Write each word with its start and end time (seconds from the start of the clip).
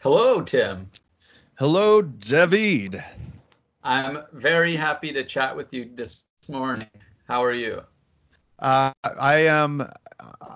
Hello, 0.00 0.40
Tim. 0.42 0.88
Hello, 1.58 2.02
David. 2.02 3.02
I'm 3.82 4.22
very 4.32 4.76
happy 4.76 5.12
to 5.12 5.24
chat 5.24 5.56
with 5.56 5.74
you 5.74 5.90
this 5.92 6.22
morning. 6.48 6.86
How 7.26 7.42
are 7.42 7.52
you? 7.52 7.82
Uh, 8.60 8.92
I 9.18 9.38
am. 9.38 9.90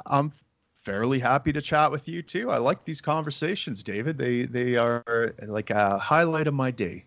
I'm 0.07 0.30
fairly 0.77 1.18
happy 1.18 1.52
to 1.55 1.61
chat 1.61 1.91
with 1.91 2.07
you 2.07 2.23
too. 2.23 2.52
I 2.52 2.59
like 2.59 2.84
these 2.84 3.00
conversations, 3.00 3.82
David. 3.82 4.16
They 4.16 4.43
they 4.43 4.77
are 4.77 5.34
like 5.48 5.70
a 5.70 5.98
highlight 5.98 6.46
of 6.46 6.54
my 6.54 6.70
day. 6.70 7.04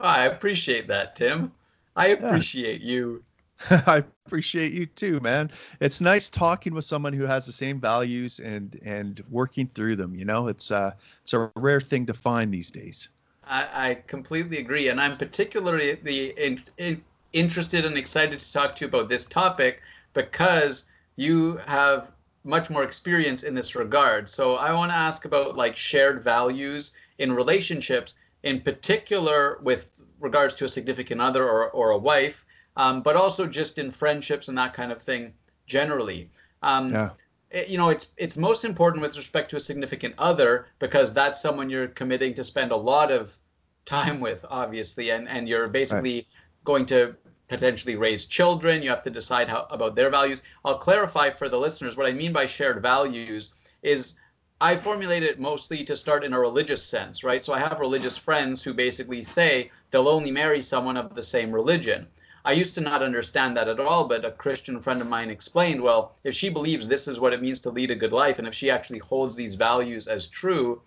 I 0.00 0.24
appreciate 0.26 0.88
that, 0.88 1.14
Tim. 1.14 1.52
I 1.94 2.08
appreciate 2.08 2.80
yeah. 2.80 2.90
you. 2.92 3.24
I 3.86 4.04
appreciate 4.26 4.72
you 4.72 4.86
too, 4.86 5.20
man. 5.20 5.50
It's 5.80 6.00
nice 6.00 6.28
talking 6.28 6.74
with 6.74 6.84
someone 6.84 7.12
who 7.12 7.24
has 7.24 7.46
the 7.46 7.52
same 7.52 7.80
values 7.80 8.38
and 8.40 8.78
and 8.84 9.22
working 9.30 9.68
through 9.74 9.96
them. 9.96 10.14
You 10.14 10.24
know, 10.24 10.48
it's 10.48 10.70
uh 10.70 10.92
it's 11.22 11.32
a 11.32 11.50
rare 11.56 11.80
thing 11.80 12.04
to 12.06 12.14
find 12.14 12.52
these 12.52 12.70
days. 12.70 13.08
I, 13.46 13.66
I 13.72 13.94
completely 14.06 14.58
agree, 14.58 14.88
and 14.88 15.00
I'm 15.00 15.18
particularly 15.18 15.98
in, 16.36 16.62
in, 16.78 17.02
interested 17.34 17.84
and 17.84 17.98
excited 17.98 18.38
to 18.38 18.52
talk 18.52 18.74
to 18.76 18.84
you 18.84 18.88
about 18.88 19.08
this 19.08 19.26
topic 19.26 19.82
because 20.14 20.86
you 21.16 21.58
have 21.66 22.12
much 22.44 22.70
more 22.70 22.84
experience 22.84 23.42
in 23.42 23.54
this 23.54 23.74
regard. 23.74 24.28
So 24.28 24.54
I 24.54 24.72
want 24.72 24.90
to 24.92 24.96
ask 24.96 25.24
about 25.24 25.56
like 25.56 25.76
shared 25.76 26.22
values 26.22 26.96
in 27.18 27.32
relationships, 27.32 28.18
in 28.42 28.60
particular 28.60 29.58
with 29.62 30.02
regards 30.20 30.54
to 30.56 30.64
a 30.64 30.68
significant 30.68 31.20
other 31.20 31.44
or, 31.44 31.70
or 31.70 31.90
a 31.90 31.98
wife, 31.98 32.43
um, 32.76 33.02
but 33.02 33.16
also 33.16 33.46
just 33.46 33.78
in 33.78 33.90
friendships 33.90 34.48
and 34.48 34.58
that 34.58 34.74
kind 34.74 34.92
of 34.92 35.00
thing 35.00 35.32
generally. 35.66 36.30
Um, 36.62 36.90
yeah. 36.90 37.10
It, 37.50 37.68
you 37.68 37.78
know, 37.78 37.88
it's 37.88 38.08
it's 38.16 38.36
most 38.36 38.64
important 38.64 39.02
with 39.02 39.16
respect 39.16 39.50
to 39.50 39.56
a 39.56 39.60
significant 39.60 40.14
other 40.18 40.66
because 40.78 41.12
that's 41.12 41.40
someone 41.40 41.70
you're 41.70 41.88
committing 41.88 42.34
to 42.34 42.44
spend 42.44 42.72
a 42.72 42.76
lot 42.76 43.12
of 43.12 43.36
time 43.84 44.20
with, 44.20 44.44
obviously, 44.48 45.10
and 45.10 45.28
and 45.28 45.48
you're 45.48 45.68
basically 45.68 46.14
right. 46.14 46.26
going 46.64 46.86
to 46.86 47.14
potentially 47.48 47.96
raise 47.96 48.26
children. 48.26 48.82
You 48.82 48.90
have 48.90 49.02
to 49.04 49.10
decide 49.10 49.48
how 49.48 49.66
about 49.70 49.94
their 49.94 50.10
values. 50.10 50.42
I'll 50.64 50.78
clarify 50.78 51.30
for 51.30 51.48
the 51.48 51.58
listeners 51.58 51.96
what 51.96 52.06
I 52.06 52.12
mean 52.12 52.32
by 52.32 52.46
shared 52.46 52.82
values 52.82 53.52
is 53.82 54.18
I 54.60 54.76
formulate 54.76 55.22
it 55.22 55.38
mostly 55.38 55.84
to 55.84 55.94
start 55.94 56.24
in 56.24 56.32
a 56.32 56.40
religious 56.40 56.82
sense, 56.82 57.22
right? 57.22 57.44
So 57.44 57.52
I 57.52 57.58
have 57.58 57.80
religious 57.80 58.16
friends 58.16 58.62
who 58.62 58.72
basically 58.72 59.22
say 59.22 59.70
they'll 59.90 60.08
only 60.08 60.30
marry 60.30 60.60
someone 60.60 60.96
of 60.96 61.14
the 61.14 61.22
same 61.22 61.52
religion. 61.52 62.06
I 62.46 62.52
used 62.52 62.74
to 62.74 62.82
not 62.82 63.02
understand 63.02 63.56
that 63.56 63.68
at 63.68 63.80
all, 63.80 64.06
but 64.06 64.24
a 64.24 64.30
Christian 64.30 64.80
friend 64.80 65.00
of 65.00 65.08
mine 65.08 65.30
explained, 65.30 65.80
well, 65.80 66.14
if 66.24 66.34
she 66.34 66.50
believes 66.50 66.86
this 66.86 67.08
is 67.08 67.18
what 67.18 67.32
it 67.32 67.40
means 67.40 67.58
to 67.60 67.70
lead 67.70 67.90
a 67.90 67.94
good 67.94 68.12
life, 68.12 68.38
and 68.38 68.46
if 68.46 68.54
she 68.54 68.70
actually 68.70 68.98
holds 68.98 69.34
these 69.34 69.54
values 69.54 70.08
as 70.08 70.28
true, 70.28 70.82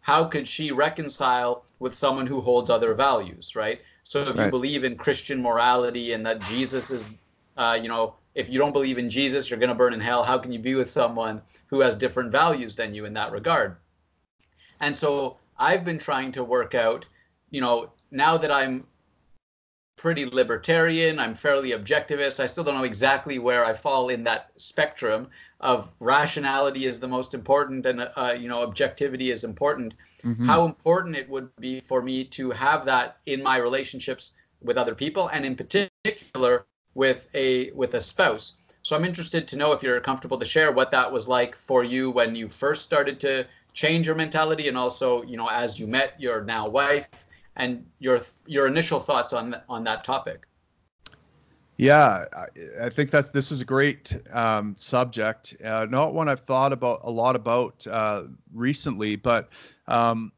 how 0.00 0.24
could 0.24 0.48
she 0.48 0.72
reconcile 0.72 1.64
with 1.78 1.94
someone 1.94 2.26
who 2.26 2.40
holds 2.40 2.70
other 2.70 2.94
values, 2.94 3.54
right? 3.54 3.80
So 4.02 4.22
if 4.22 4.38
right. 4.38 4.46
you 4.46 4.50
believe 4.50 4.84
in 4.84 4.96
Christian 4.96 5.40
morality 5.42 6.12
and 6.12 6.24
that 6.26 6.40
Jesus 6.40 6.90
is, 6.90 7.12
uh, 7.56 7.78
you 7.80 7.88
know, 7.88 8.14
if 8.34 8.48
you 8.48 8.58
don't 8.58 8.72
believe 8.72 8.98
in 8.98 9.10
Jesus, 9.10 9.50
you're 9.50 9.58
going 9.58 9.68
to 9.68 9.74
burn 9.74 9.92
in 9.92 10.00
hell. 10.00 10.24
How 10.24 10.38
can 10.38 10.50
you 10.50 10.58
be 10.58 10.74
with 10.74 10.90
someone 10.90 11.42
who 11.66 11.80
has 11.80 11.94
different 11.94 12.32
values 12.32 12.74
than 12.74 12.94
you 12.94 13.04
in 13.04 13.12
that 13.12 13.32
regard? 13.32 13.76
And 14.80 14.96
so 14.96 15.36
I've 15.58 15.84
been 15.84 15.98
trying 15.98 16.32
to 16.32 16.42
work 16.42 16.74
out, 16.74 17.06
you 17.50 17.60
know, 17.60 17.92
now 18.10 18.38
that 18.38 18.50
I'm 18.50 18.84
pretty 19.96 20.26
libertarian, 20.26 21.18
I'm 21.18 21.34
fairly 21.34 21.70
objectivist. 21.70 22.40
I 22.40 22.46
still 22.46 22.64
don't 22.64 22.74
know 22.74 22.84
exactly 22.84 23.38
where 23.38 23.64
I 23.64 23.72
fall 23.72 24.08
in 24.08 24.24
that 24.24 24.50
spectrum 24.56 25.28
of 25.62 25.90
rationality 26.00 26.86
is 26.86 26.98
the 26.98 27.08
most 27.08 27.34
important 27.34 27.86
and 27.86 28.10
uh, 28.16 28.34
you 28.36 28.48
know 28.48 28.62
objectivity 28.62 29.30
is 29.30 29.44
important 29.44 29.94
mm-hmm. 30.22 30.44
how 30.44 30.64
important 30.64 31.16
it 31.16 31.28
would 31.30 31.48
be 31.56 31.80
for 31.80 32.02
me 32.02 32.24
to 32.24 32.50
have 32.50 32.84
that 32.84 33.18
in 33.26 33.42
my 33.42 33.56
relationships 33.56 34.32
with 34.60 34.76
other 34.76 34.94
people 34.94 35.28
and 35.28 35.46
in 35.46 35.54
particular 35.54 36.66
with 36.94 37.28
a 37.34 37.70
with 37.70 37.94
a 37.94 38.00
spouse 38.00 38.56
so 38.82 38.96
i'm 38.96 39.04
interested 39.04 39.46
to 39.46 39.56
know 39.56 39.72
if 39.72 39.82
you're 39.82 40.00
comfortable 40.00 40.38
to 40.38 40.44
share 40.44 40.72
what 40.72 40.90
that 40.90 41.10
was 41.10 41.28
like 41.28 41.54
for 41.54 41.84
you 41.84 42.10
when 42.10 42.34
you 42.34 42.48
first 42.48 42.82
started 42.82 43.20
to 43.20 43.46
change 43.72 44.06
your 44.06 44.16
mentality 44.16 44.66
and 44.68 44.76
also 44.76 45.22
you 45.22 45.36
know 45.36 45.48
as 45.48 45.78
you 45.78 45.86
met 45.86 46.20
your 46.20 46.42
now 46.42 46.68
wife 46.68 47.08
and 47.56 47.84
your 47.98 48.20
your 48.46 48.66
initial 48.66 49.00
thoughts 49.00 49.32
on 49.32 49.56
on 49.68 49.84
that 49.84 50.04
topic 50.04 50.46
yeah, 51.82 52.26
I, 52.32 52.86
I 52.86 52.88
think 52.90 53.10
that 53.10 53.32
this 53.32 53.50
is 53.50 53.60
a 53.60 53.64
great 53.64 54.14
um, 54.32 54.76
subject. 54.78 55.56
Uh, 55.64 55.86
not 55.90 56.14
one 56.14 56.28
I've 56.28 56.40
thought 56.40 56.72
about 56.72 57.00
a 57.02 57.10
lot 57.10 57.34
about 57.34 57.84
uh, 57.88 58.24
recently, 58.52 59.16
but 59.16 59.48
um, 59.88 60.30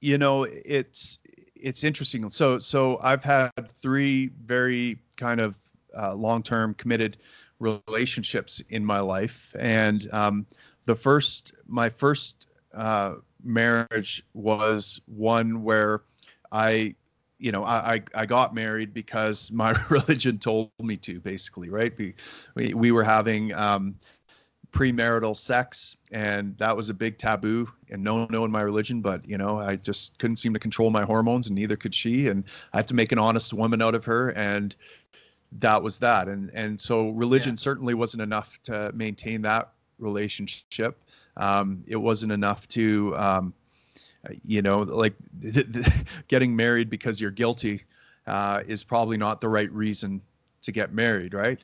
you 0.00 0.18
know, 0.18 0.44
it's 0.44 1.18
it's 1.56 1.82
interesting. 1.82 2.30
So 2.30 2.58
so 2.58 2.98
I've 3.02 3.24
had 3.24 3.50
three 3.82 4.30
very 4.44 4.98
kind 5.16 5.40
of 5.40 5.58
uh, 5.98 6.14
long-term 6.14 6.74
committed 6.74 7.16
relationships 7.58 8.62
in 8.68 8.84
my 8.84 9.00
life, 9.00 9.56
and 9.58 10.06
um, 10.12 10.46
the 10.84 10.94
first 10.94 11.54
my 11.66 11.88
first 11.88 12.46
uh, 12.74 13.14
marriage 13.42 14.22
was 14.34 15.00
one 15.06 15.64
where 15.64 16.02
I 16.52 16.94
you 17.40 17.52
know, 17.52 17.62
I, 17.64 18.02
I 18.14 18.26
got 18.26 18.52
married 18.52 18.92
because 18.92 19.52
my 19.52 19.70
religion 19.90 20.38
told 20.38 20.70
me 20.80 20.96
to, 20.98 21.20
basically, 21.20 21.70
right? 21.70 21.96
We, 21.96 22.14
we, 22.54 22.74
we 22.74 22.90
were 22.90 23.04
having 23.04 23.54
um, 23.54 23.94
premarital 24.72 25.36
sex, 25.36 25.96
and 26.10 26.56
that 26.58 26.76
was 26.76 26.90
a 26.90 26.94
big 26.94 27.18
taboo 27.18 27.70
and 27.90 28.02
no 28.02 28.26
no 28.30 28.44
in 28.44 28.50
my 28.50 28.60
religion. 28.60 29.00
But 29.00 29.26
you 29.28 29.38
know, 29.38 29.58
I 29.58 29.76
just 29.76 30.18
couldn't 30.18 30.36
seem 30.36 30.52
to 30.52 30.58
control 30.58 30.90
my 30.90 31.04
hormones, 31.04 31.48
and 31.48 31.56
neither 31.56 31.76
could 31.76 31.94
she. 31.94 32.28
And 32.28 32.44
I 32.72 32.78
had 32.78 32.88
to 32.88 32.94
make 32.94 33.12
an 33.12 33.18
honest 33.18 33.52
woman 33.54 33.80
out 33.80 33.94
of 33.94 34.04
her, 34.04 34.30
and 34.30 34.74
that 35.52 35.82
was 35.82 35.98
that. 36.00 36.28
And 36.28 36.50
and 36.54 36.80
so 36.80 37.10
religion 37.10 37.52
yeah. 37.52 37.60
certainly 37.60 37.94
wasn't 37.94 38.22
enough 38.22 38.58
to 38.64 38.92
maintain 38.94 39.42
that 39.42 39.72
relationship. 39.98 41.02
Um, 41.36 41.84
it 41.86 41.96
wasn't 41.96 42.32
enough 42.32 42.66
to 42.68 43.16
um, 43.16 43.54
you 44.44 44.62
know 44.62 44.80
like 44.80 45.14
getting 46.28 46.54
married 46.54 46.90
because 46.90 47.20
you're 47.20 47.30
guilty 47.30 47.82
uh, 48.26 48.62
is 48.66 48.84
probably 48.84 49.16
not 49.16 49.40
the 49.40 49.48
right 49.48 49.70
reason 49.72 50.20
to 50.62 50.72
get 50.72 50.92
married 50.92 51.34
right? 51.34 51.58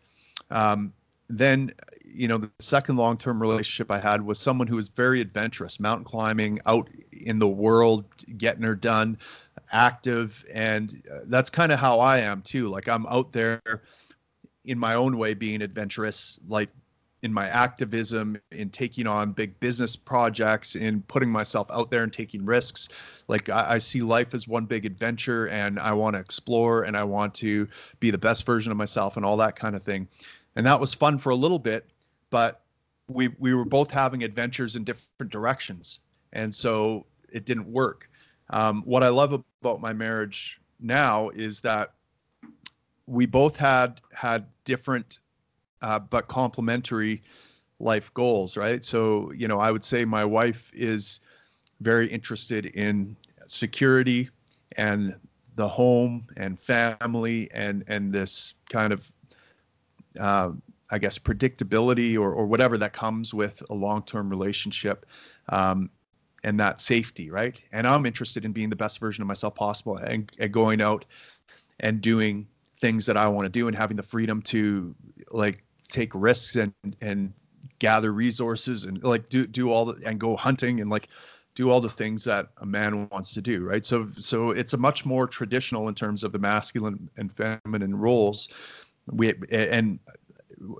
Um, 0.51 0.93
then 1.29 1.73
you 2.05 2.29
know 2.29 2.39
the 2.39 2.51
second 2.59 2.97
long-term 2.97 3.41
relationship 3.41 3.91
i 3.91 3.99
had 3.99 4.21
was 4.25 4.39
someone 4.39 4.67
who 4.67 4.77
was 4.77 4.89
very 4.89 5.21
adventurous 5.21 5.81
mountain 5.81 6.05
climbing 6.05 6.61
out 6.67 6.89
in 7.13 7.39
the 7.39 7.49
world 7.49 8.05
getting 8.37 8.63
her 8.63 8.75
done 8.75 9.17
active 9.73 10.45
and 10.53 11.03
uh, 11.13 11.21
that's 11.25 11.51
kind 11.51 11.73
of 11.73 11.79
how 11.79 11.99
i 11.99 12.19
am 12.19 12.43
too. 12.43 12.69
Like 12.69 12.89
i'm 12.89 13.07
out 13.07 13.33
there 13.33 13.63
in 14.65 14.79
my 14.79 14.95
own 14.95 15.17
way 15.17 15.35
being 15.35 15.63
adventurous 15.63 16.39
like 16.47 16.69
in 17.25 17.33
my 17.33 17.49
activism, 17.49 18.37
in 18.53 18.69
taking 18.69 19.07
on 19.07 19.33
big 19.33 19.59
business 19.59 19.97
projects, 19.97 20.77
in 20.77 21.01
putting 21.09 21.31
myself 21.31 21.67
out 21.71 21.91
there 21.91 22.03
and 22.03 22.13
taking 22.13 22.45
risks. 22.45 22.91
Like 23.29 23.49
I, 23.49 23.73
I 23.73 23.79
see 23.79 24.03
life 24.03 24.35
as 24.35 24.47
one 24.47 24.67
big 24.67 24.85
adventure, 24.85 25.49
and 25.49 25.81
I 25.81 25.95
want 25.95 26.15
to 26.15 26.21
explore 26.21 26.85
and 26.85 26.95
I 26.95 27.03
want 27.03 27.35
to 27.37 27.67
be 27.99 28.11
the 28.11 28.19
best 28.19 28.45
version 28.45 28.71
of 28.71 28.77
myself 28.77 29.17
and 29.17 29.25
all 29.25 29.39
that 29.39 29.57
kind 29.57 29.75
of 29.75 29.83
thing. 29.83 30.07
And 30.55 30.67
that 30.67 30.79
was 30.79 30.93
fun 30.93 31.17
for 31.17 31.31
a 31.31 31.35
little 31.35 31.59
bit, 31.59 31.87
but 32.29 32.61
we 33.09 33.29
we 33.39 33.55
were 33.55 33.65
both 33.65 33.91
having 33.91 34.23
adventures 34.23 34.77
in 34.77 34.85
different 34.85 35.33
directions, 35.33 36.01
and 36.35 36.55
so 36.55 37.07
it 37.33 37.47
didn't 37.47 37.73
work. 37.73 38.11
Um, 38.51 38.83
what 38.83 39.03
I 39.03 39.09
love 39.09 39.33
about 39.63 39.81
my 39.81 39.95
marriage 39.95 40.61
now 40.79 41.31
is 41.31 41.61
that 41.61 41.95
we 43.07 43.25
both 43.25 43.57
had 43.57 44.03
had 44.13 44.45
different 44.67 45.21
uh, 45.85 45.99
but 45.99 46.29
complementary 46.29 47.23
life 47.79 48.13
goals, 48.15 48.57
right? 48.57 48.83
So, 48.83 49.31
you 49.33 49.47
know, 49.47 49.61
I 49.61 49.71
would 49.71 49.85
say 49.85 50.07
my 50.07 50.25
wife 50.25 50.71
is 50.73 51.21
very 51.81 52.07
interested 52.07 52.67
in 52.67 53.15
security 53.47 54.31
and 54.79 55.15
the 55.57 55.69
home 55.69 56.27
and 56.39 56.59
family 56.59 57.51
and 57.53 57.85
and 57.87 58.13
this 58.13 58.55
kind 58.71 58.93
of 58.93 59.13
uh, 60.19 60.51
I 60.91 60.99
guess 60.99 61.19
predictability 61.19 62.17
or 62.17 62.33
or 62.33 62.47
whatever 62.47 62.79
that 62.79 62.95
comes 62.95 63.35
with 63.35 63.63
a 63.69 63.75
long-term 63.75 64.31
relationship. 64.31 65.07
Um, 65.51 65.91
and 66.45 66.61
that 66.61 66.83
safety, 66.83 67.31
right? 67.31 67.59
And 67.73 67.87
I'm 67.87 68.05
interested 68.05 68.45
in 68.45 68.53
being 68.53 68.69
the 68.69 68.77
best 68.77 68.99
version 68.99 69.23
of 69.23 69.29
myself 69.29 69.55
possible 69.55 69.97
and, 69.97 70.31
and 70.39 70.53
going 70.53 70.83
out 70.83 71.07
and 71.81 72.03
doing 72.03 72.47
things 72.83 73.07
that 73.07 73.17
I 73.17 73.27
want 73.29 73.47
to 73.47 73.49
do 73.49 73.67
and 73.67 73.75
having 73.75 73.97
the 73.97 74.03
freedom 74.03 74.43
to 74.43 74.95
like 75.33 75.65
take 75.89 76.11
risks 76.15 76.57
and 76.57 76.73
and 77.01 77.33
gather 77.79 78.13
resources 78.13 78.85
and 78.85 79.03
like 79.03 79.29
do 79.29 79.47
do 79.47 79.71
all 79.71 79.85
the 79.85 80.07
and 80.07 80.19
go 80.21 80.37
hunting 80.37 80.81
and 80.81 80.91
like 80.91 81.09
do 81.55 81.71
all 81.71 81.81
the 81.81 81.89
things 81.89 82.25
that 82.25 82.49
a 82.59 82.67
man 82.67 83.09
wants 83.11 83.33
to 83.33 83.41
do 83.41 83.65
right 83.65 83.85
so 83.85 84.09
so 84.19 84.51
it's 84.51 84.73
a 84.73 84.77
much 84.77 85.05
more 85.05 85.27
traditional 85.27 85.89
in 85.89 85.95
terms 85.95 86.25
of 86.25 86.33
the 86.33 86.39
masculine 86.39 87.09
and 87.17 87.33
feminine 87.33 87.95
roles 87.95 88.49
we 89.13 89.35
and 89.51 89.99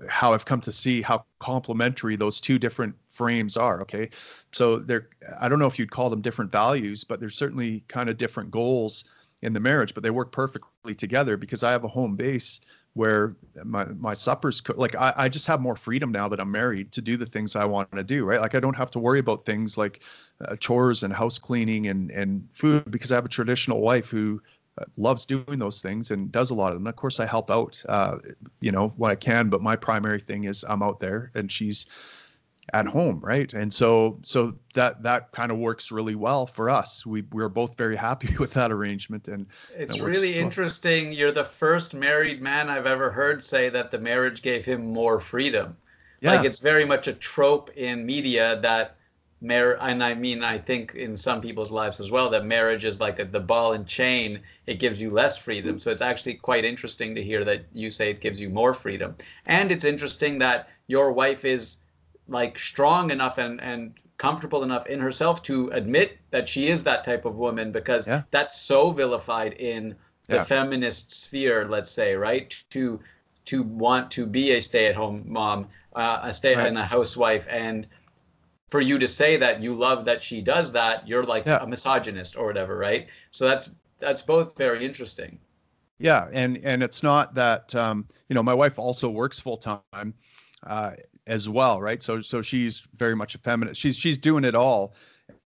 how 0.07 0.33
I've 0.33 0.45
come 0.45 0.61
to 0.61 0.71
see 0.71 1.01
how 1.01 1.25
complementary 1.39 2.15
those 2.15 2.39
two 2.39 2.57
different 2.57 2.95
frames 3.09 3.57
are. 3.57 3.81
Okay, 3.81 4.09
so 4.51 4.79
they're 4.79 5.09
I 5.39 5.49
don't 5.49 5.59
know 5.59 5.67
if 5.67 5.77
you'd 5.79 5.91
call 5.91 6.09
them 6.09 6.21
different 6.21 6.51
values, 6.51 7.03
but 7.03 7.19
they're 7.19 7.29
certainly 7.29 7.83
kind 7.87 8.09
of 8.09 8.17
different 8.17 8.51
goals 8.51 9.05
in 9.41 9.53
the 9.53 9.59
marriage, 9.59 9.93
but 9.93 10.03
they 10.03 10.09
work 10.09 10.31
perfectly 10.31 10.95
together 10.95 11.37
because 11.37 11.63
I 11.63 11.71
have 11.71 11.83
a 11.83 11.89
home 11.89 12.15
base 12.15 12.61
where 12.95 13.35
my 13.63 13.85
my 13.85 14.13
suppers 14.13 14.61
cook 14.61 14.77
like 14.77 14.95
I, 14.95 15.13
I 15.17 15.29
just 15.29 15.45
have 15.47 15.61
more 15.61 15.75
freedom 15.75 16.11
now 16.11 16.27
that 16.29 16.39
I'm 16.39 16.51
married 16.51 16.91
to 16.93 17.01
do 17.01 17.17
the 17.17 17.25
things 17.25 17.55
I 17.55 17.65
want 17.65 17.91
to 17.91 18.03
do 18.03 18.25
right 18.25 18.41
like 18.41 18.55
I 18.55 18.59
don't 18.59 18.75
have 18.75 18.89
to 18.91 18.99
worry 18.99 19.19
about 19.19 19.45
things 19.45 19.77
like 19.77 19.99
uh, 20.43 20.55
chores 20.55 21.03
and 21.03 21.13
house 21.13 21.37
cleaning 21.37 21.87
and 21.87 22.09
and 22.11 22.47
food 22.53 22.89
because 22.89 23.11
I 23.11 23.15
have 23.15 23.25
a 23.25 23.29
traditional 23.29 23.81
wife 23.81 24.09
who 24.09 24.41
uh, 24.77 24.85
loves 24.97 25.25
doing 25.25 25.59
those 25.59 25.81
things 25.81 26.11
and 26.11 26.31
does 26.31 26.51
a 26.51 26.55
lot 26.55 26.69
of 26.69 26.73
them. 26.75 26.87
Of 26.87 26.97
course, 26.97 27.21
I 27.21 27.25
help 27.25 27.49
out, 27.49 27.81
uh, 27.87 28.17
you 28.59 28.71
know, 28.73 28.93
when 28.97 29.09
I 29.09 29.15
can. 29.15 29.49
But 29.49 29.61
my 29.61 29.75
primary 29.77 30.19
thing 30.19 30.43
is 30.45 30.65
I'm 30.67 30.83
out 30.83 30.99
there, 30.99 31.31
and 31.33 31.49
she's 31.49 31.85
at 32.73 32.87
home, 32.87 33.19
right? 33.21 33.53
And 33.53 33.73
so, 33.73 34.19
so 34.23 34.55
that 34.73 35.01
that 35.03 35.31
kind 35.31 35.51
of 35.51 35.57
works 35.57 35.91
really 35.91 36.15
well 36.15 36.45
for 36.47 36.69
us. 36.69 37.05
We 37.05 37.23
we're 37.31 37.49
both 37.49 37.77
very 37.77 37.95
happy 37.95 38.35
with 38.39 38.53
that 38.53 38.71
arrangement, 38.71 39.27
and 39.27 39.45
it's 39.75 39.99
really 39.99 40.33
well. 40.33 40.41
interesting. 40.41 41.11
You're 41.11 41.31
the 41.31 41.43
first 41.43 41.93
married 41.93 42.41
man 42.41 42.69
I've 42.69 42.87
ever 42.87 43.11
heard 43.11 43.43
say 43.43 43.69
that 43.69 43.91
the 43.91 43.99
marriage 43.99 44.41
gave 44.41 44.65
him 44.65 44.91
more 44.91 45.19
freedom. 45.19 45.77
Yeah. 46.21 46.35
Like 46.35 46.45
it's 46.45 46.59
very 46.59 46.85
much 46.85 47.07
a 47.07 47.13
trope 47.13 47.69
in 47.75 48.05
media 48.05 48.59
that 48.61 48.97
marriage 49.41 49.77
and 49.81 50.03
i 50.03 50.13
mean 50.13 50.43
i 50.43 50.57
think 50.57 50.95
in 50.95 51.15
some 51.15 51.41
people's 51.41 51.71
lives 51.71 51.99
as 51.99 52.09
well 52.09 52.29
that 52.29 52.45
marriage 52.45 52.85
is 52.85 52.99
like 52.99 53.19
a, 53.19 53.25
the 53.25 53.39
ball 53.39 53.73
and 53.73 53.85
chain 53.85 54.39
it 54.65 54.79
gives 54.79 55.01
you 55.01 55.09
less 55.09 55.37
freedom 55.37 55.77
so 55.77 55.91
it's 55.91 56.01
actually 56.01 56.33
quite 56.33 56.63
interesting 56.63 57.13
to 57.13 57.21
hear 57.21 57.43
that 57.43 57.65
you 57.73 57.91
say 57.91 58.09
it 58.09 58.21
gives 58.21 58.39
you 58.39 58.49
more 58.49 58.73
freedom 58.73 59.13
and 59.45 59.71
it's 59.71 59.83
interesting 59.83 60.39
that 60.39 60.69
your 60.87 61.11
wife 61.11 61.43
is 61.43 61.79
like 62.27 62.57
strong 62.57 63.11
enough 63.11 63.37
and 63.37 63.61
and 63.61 63.93
comfortable 64.17 64.63
enough 64.63 64.87
in 64.87 64.99
herself 64.99 65.43
to 65.43 65.67
admit 65.69 66.17
that 66.31 66.47
she 66.47 66.67
is 66.67 66.83
that 66.83 67.03
type 67.03 67.25
of 67.25 67.35
woman 67.35 67.71
because 67.71 68.07
yeah. 68.07 68.23
that's 68.31 68.59
so 68.59 68.91
vilified 68.91 69.53
in 69.53 69.95
the 70.27 70.37
yeah. 70.37 70.43
feminist 70.43 71.11
sphere 71.11 71.67
let's 71.67 71.91
say 71.91 72.15
right 72.15 72.63
to 72.69 72.99
to 73.43 73.61
want 73.61 74.09
to 74.09 74.25
be 74.25 74.51
a 74.51 74.61
stay-at-home 74.61 75.21
mom 75.25 75.67
uh, 75.95 76.19
a 76.23 76.33
stay 76.33 76.55
right. 76.55 76.67
and 76.67 76.77
a 76.77 76.85
housewife 76.85 77.45
and 77.49 77.87
for 78.69 78.81
you 78.81 78.97
to 78.97 79.07
say 79.07 79.37
that 79.37 79.61
you 79.61 79.75
love 79.75 80.05
that 80.05 80.21
she 80.21 80.41
does 80.41 80.71
that, 80.73 81.07
you're 81.07 81.23
like 81.23 81.45
yeah. 81.45 81.59
a 81.61 81.67
misogynist 81.67 82.35
or 82.35 82.45
whatever, 82.45 82.77
right? 82.77 83.07
So 83.31 83.47
that's 83.47 83.71
that's 83.99 84.21
both 84.21 84.57
very 84.57 84.85
interesting. 84.85 85.39
Yeah, 85.99 86.27
and 86.33 86.57
and 86.63 86.83
it's 86.83 87.03
not 87.03 87.33
that 87.35 87.73
um, 87.75 88.05
you 88.27 88.33
know 88.33 88.43
my 88.43 88.53
wife 88.53 88.77
also 88.77 89.09
works 89.09 89.39
full 89.39 89.57
time 89.57 90.13
uh, 90.65 90.91
as 91.27 91.49
well, 91.49 91.81
right? 91.81 92.01
So 92.01 92.21
so 92.21 92.41
she's 92.41 92.87
very 92.95 93.15
much 93.15 93.35
a 93.35 93.37
feminist. 93.39 93.79
She's 93.79 93.97
she's 93.97 94.17
doing 94.17 94.43
it 94.43 94.55
all 94.55 94.95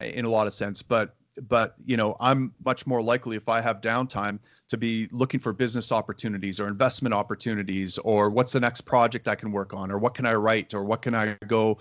in 0.02 0.26
a 0.26 0.30
lot 0.30 0.48
of 0.48 0.54
sense, 0.54 0.82
but 0.82 1.16
but 1.48 1.76
you 1.86 1.98
know 1.98 2.16
I'm 2.20 2.54
much 2.64 2.88
more 2.88 3.02
likely 3.02 3.36
if 3.36 3.50
I 3.50 3.62
have 3.62 3.82
downtime 3.82 4.40
to 4.68 4.78
be 4.78 5.08
looking 5.12 5.40
for 5.40 5.54
business 5.54 5.92
opportunities 5.92 6.60
or 6.60 6.68
investment 6.68 7.14
opportunities 7.14 7.98
or 8.00 8.30
what's 8.30 8.52
the 8.52 8.60
next 8.60 8.82
project 8.82 9.28
I 9.28 9.36
can 9.36 9.52
work 9.52 9.74
on 9.74 9.92
or 9.92 10.00
what 10.00 10.16
can 10.16 10.26
I 10.26 10.34
write 10.34 10.74
or 10.74 10.84
what 10.84 11.02
can 11.02 11.14
I 11.14 11.38
go 11.48 11.78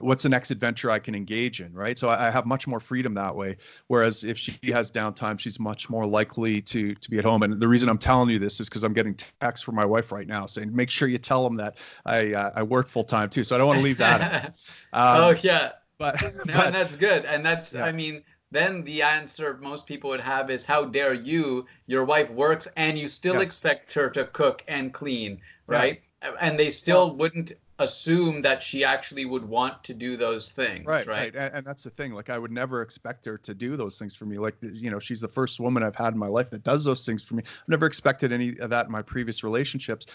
what's 0.00 0.22
the 0.22 0.28
next 0.28 0.50
adventure 0.50 0.90
I 0.90 0.98
can 0.98 1.14
engage 1.14 1.60
in, 1.60 1.72
right? 1.72 1.98
So 1.98 2.08
I, 2.08 2.28
I, 2.28 2.30
have 2.30 2.46
much 2.46 2.66
more 2.66 2.80
freedom 2.80 3.14
that 3.14 3.34
way. 3.34 3.56
Whereas 3.88 4.24
if 4.24 4.38
she 4.38 4.58
has 4.70 4.90
downtime, 4.90 5.38
she's 5.38 5.58
much 5.58 5.90
more 5.90 6.06
likely 6.06 6.60
to 6.62 6.94
to 6.94 7.10
be 7.10 7.18
at 7.18 7.24
home. 7.24 7.42
And 7.42 7.60
the 7.60 7.68
reason 7.68 7.88
I'm 7.88 7.98
telling 7.98 8.30
you 8.30 8.38
this 8.38 8.60
is 8.60 8.68
because 8.68 8.84
I'm 8.84 8.92
getting 8.92 9.18
texts 9.40 9.64
from 9.64 9.74
my 9.74 9.84
wife 9.84 10.12
right 10.12 10.26
now 10.26 10.46
saying, 10.46 10.74
"Make 10.74 10.90
sure 10.90 11.08
you 11.08 11.18
tell 11.18 11.44
them 11.44 11.56
that 11.56 11.78
I 12.06 12.32
uh, 12.32 12.52
I 12.56 12.62
work 12.62 12.88
full 12.88 13.04
time 13.04 13.30
too." 13.30 13.44
So 13.44 13.54
I 13.54 13.58
don't 13.58 13.68
want 13.68 13.78
to 13.78 13.84
leave 13.84 13.98
that. 13.98 14.56
um, 14.92 15.16
oh 15.16 15.34
yeah, 15.42 15.72
but, 15.98 16.20
no, 16.22 16.28
but, 16.46 16.66
and 16.66 16.74
that's 16.74 16.96
good. 16.96 17.24
And 17.24 17.44
that's 17.44 17.74
yeah. 17.74 17.84
I 17.84 17.92
mean. 17.92 18.22
Then 18.50 18.82
the 18.84 19.02
answer 19.02 19.58
most 19.60 19.86
people 19.86 20.08
would 20.08 20.22
have 20.22 20.48
is, 20.48 20.64
"How 20.64 20.86
dare 20.86 21.12
you? 21.12 21.66
Your 21.86 22.06
wife 22.06 22.30
works, 22.30 22.66
and 22.78 22.98
you 22.98 23.06
still 23.06 23.34
yes. 23.34 23.42
expect 23.42 23.92
her 23.92 24.08
to 24.08 24.24
cook 24.24 24.64
and 24.68 24.90
clean, 24.90 25.42
right?" 25.66 26.00
Yeah. 26.22 26.30
And 26.40 26.58
they 26.58 26.70
still 26.70 27.08
well, 27.08 27.16
wouldn't 27.16 27.52
assume 27.78 28.40
that 28.40 28.62
she 28.62 28.84
actually 28.84 29.24
would 29.24 29.44
want 29.44 29.84
to 29.84 29.94
do 29.94 30.16
those 30.16 30.50
things 30.50 30.84
right 30.84 31.06
right, 31.06 31.34
right. 31.34 31.36
And, 31.36 31.54
and, 31.56 31.66
that's 31.66 31.84
the 31.84 31.90
thing 31.90 32.12
like 32.12 32.28
i 32.28 32.38
would 32.38 32.50
never 32.50 32.82
expect 32.82 33.24
her 33.24 33.38
to 33.38 33.54
do 33.54 33.76
those 33.76 33.98
things 33.98 34.16
for 34.16 34.26
me 34.26 34.38
like 34.38 34.56
you 34.60 34.90
know 34.90 34.98
she's 34.98 35.20
the 35.20 35.28
first 35.28 35.60
woman 35.60 35.82
i've 35.82 35.94
had 35.94 36.12
in 36.12 36.18
my 36.18 36.26
life 36.26 36.50
that 36.50 36.64
does 36.64 36.84
those 36.84 37.06
things 37.06 37.22
for 37.22 37.34
me 37.34 37.42
i've 37.46 37.68
never 37.68 37.86
expected 37.86 38.32
any 38.32 38.58
of 38.58 38.70
that 38.70 38.86
in 38.86 38.92
my 38.92 39.02
previous 39.02 39.44
relationships 39.44 40.06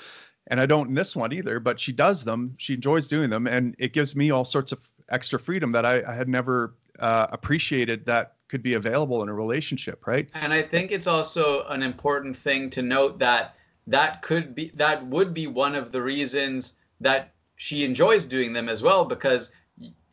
and 0.48 0.60
i 0.60 0.66
don't 0.66 0.90
in 0.90 0.94
this 0.94 1.16
one 1.16 1.32
either 1.32 1.60
but 1.60 1.80
she 1.80 1.92
does 1.92 2.26
them 2.26 2.54
she 2.58 2.74
enjoys 2.74 3.08
doing 3.08 3.30
them 3.30 3.48
and 3.48 3.76
it 3.80 3.94
gives 3.94 4.16
me 4.16 4.30
all 4.30 4.46
sorts 4.46 4.72
of 4.72 4.92
extra 5.10 5.40
freedom 5.40 5.72
that 5.72 5.86
i, 5.86 6.02
I 6.04 6.14
had 6.14 6.28
never 6.28 6.76
uh, 7.00 7.28
appreciated 7.32 8.06
that 8.06 8.36
could 8.50 8.62
be 8.62 8.76
available 8.76 9.24
in 9.24 9.30
a 9.30 9.34
relationship 9.34 10.06
right 10.06 10.30
and 10.36 10.52
i 10.52 10.62
think 10.62 10.92
it's 10.92 11.08
also 11.08 11.66
an 11.68 11.82
important 11.82 12.36
thing 12.36 12.70
to 12.72 12.82
note 12.82 13.20
that 13.20 13.56
that 13.88 14.22
could 14.22 14.54
be 14.54 14.72
that 14.76 15.06
would 15.08 15.34
be 15.34 15.48
one 15.48 15.76
of 15.76 15.92
the 15.92 16.02
reasons 16.02 16.78
that 17.00 17.34
she 17.64 17.86
enjoys 17.86 18.26
doing 18.26 18.52
them 18.52 18.68
as 18.68 18.84
well 18.84 19.06
because 19.06 19.54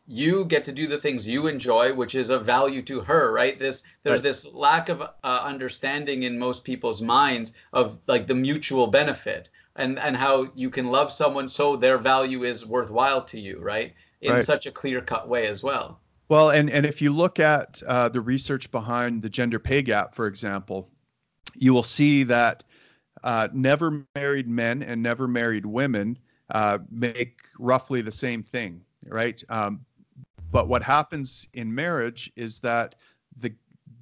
you 0.05 0.45
get 0.45 0.63
to 0.63 0.71
do 0.71 0.87
the 0.87 0.97
things 0.97 1.27
you 1.27 1.47
enjoy 1.47 1.93
which 1.93 2.15
is 2.15 2.29
of 2.29 2.45
value 2.45 2.81
to 2.81 3.01
her 3.01 3.33
right 3.33 3.59
this 3.59 3.83
there's 4.03 4.19
right. 4.19 4.23
this 4.23 4.47
lack 4.53 4.87
of 4.87 5.01
uh, 5.01 5.41
understanding 5.43 6.23
in 6.23 6.39
most 6.39 6.63
people's 6.63 7.01
minds 7.01 7.53
of 7.73 7.99
like 8.07 8.25
the 8.25 8.33
mutual 8.33 8.87
benefit 8.87 9.49
and 9.75 9.99
and 9.99 10.15
how 10.15 10.49
you 10.55 10.69
can 10.69 10.87
love 10.87 11.11
someone 11.11 11.45
so 11.45 11.75
their 11.75 11.97
value 11.97 12.43
is 12.43 12.65
worthwhile 12.65 13.21
to 13.21 13.37
you 13.37 13.59
right 13.61 13.93
in 14.21 14.31
right. 14.31 14.41
such 14.41 14.65
a 14.65 14.71
clear 14.71 15.01
cut 15.01 15.27
way 15.27 15.45
as 15.47 15.61
well 15.61 15.99
well 16.29 16.51
and 16.51 16.69
and 16.69 16.85
if 16.85 17.01
you 17.01 17.11
look 17.11 17.37
at 17.37 17.83
uh, 17.85 18.07
the 18.07 18.21
research 18.21 18.71
behind 18.71 19.21
the 19.21 19.29
gender 19.29 19.59
pay 19.59 19.81
gap 19.81 20.15
for 20.15 20.25
example 20.25 20.89
you 21.55 21.73
will 21.73 21.83
see 21.83 22.23
that 22.23 22.63
uh, 23.25 23.49
never 23.51 24.05
married 24.15 24.47
men 24.47 24.81
and 24.81 25.03
never 25.03 25.27
married 25.27 25.65
women 25.65 26.17
uh, 26.51 26.79
make 26.89 27.41
roughly 27.59 28.01
the 28.01 28.11
same 28.11 28.43
thing, 28.43 28.81
right? 29.07 29.43
Um, 29.49 29.85
but 30.51 30.67
what 30.67 30.83
happens 30.83 31.47
in 31.53 31.73
marriage 31.73 32.31
is 32.35 32.59
that 32.59 32.95
the, 33.37 33.53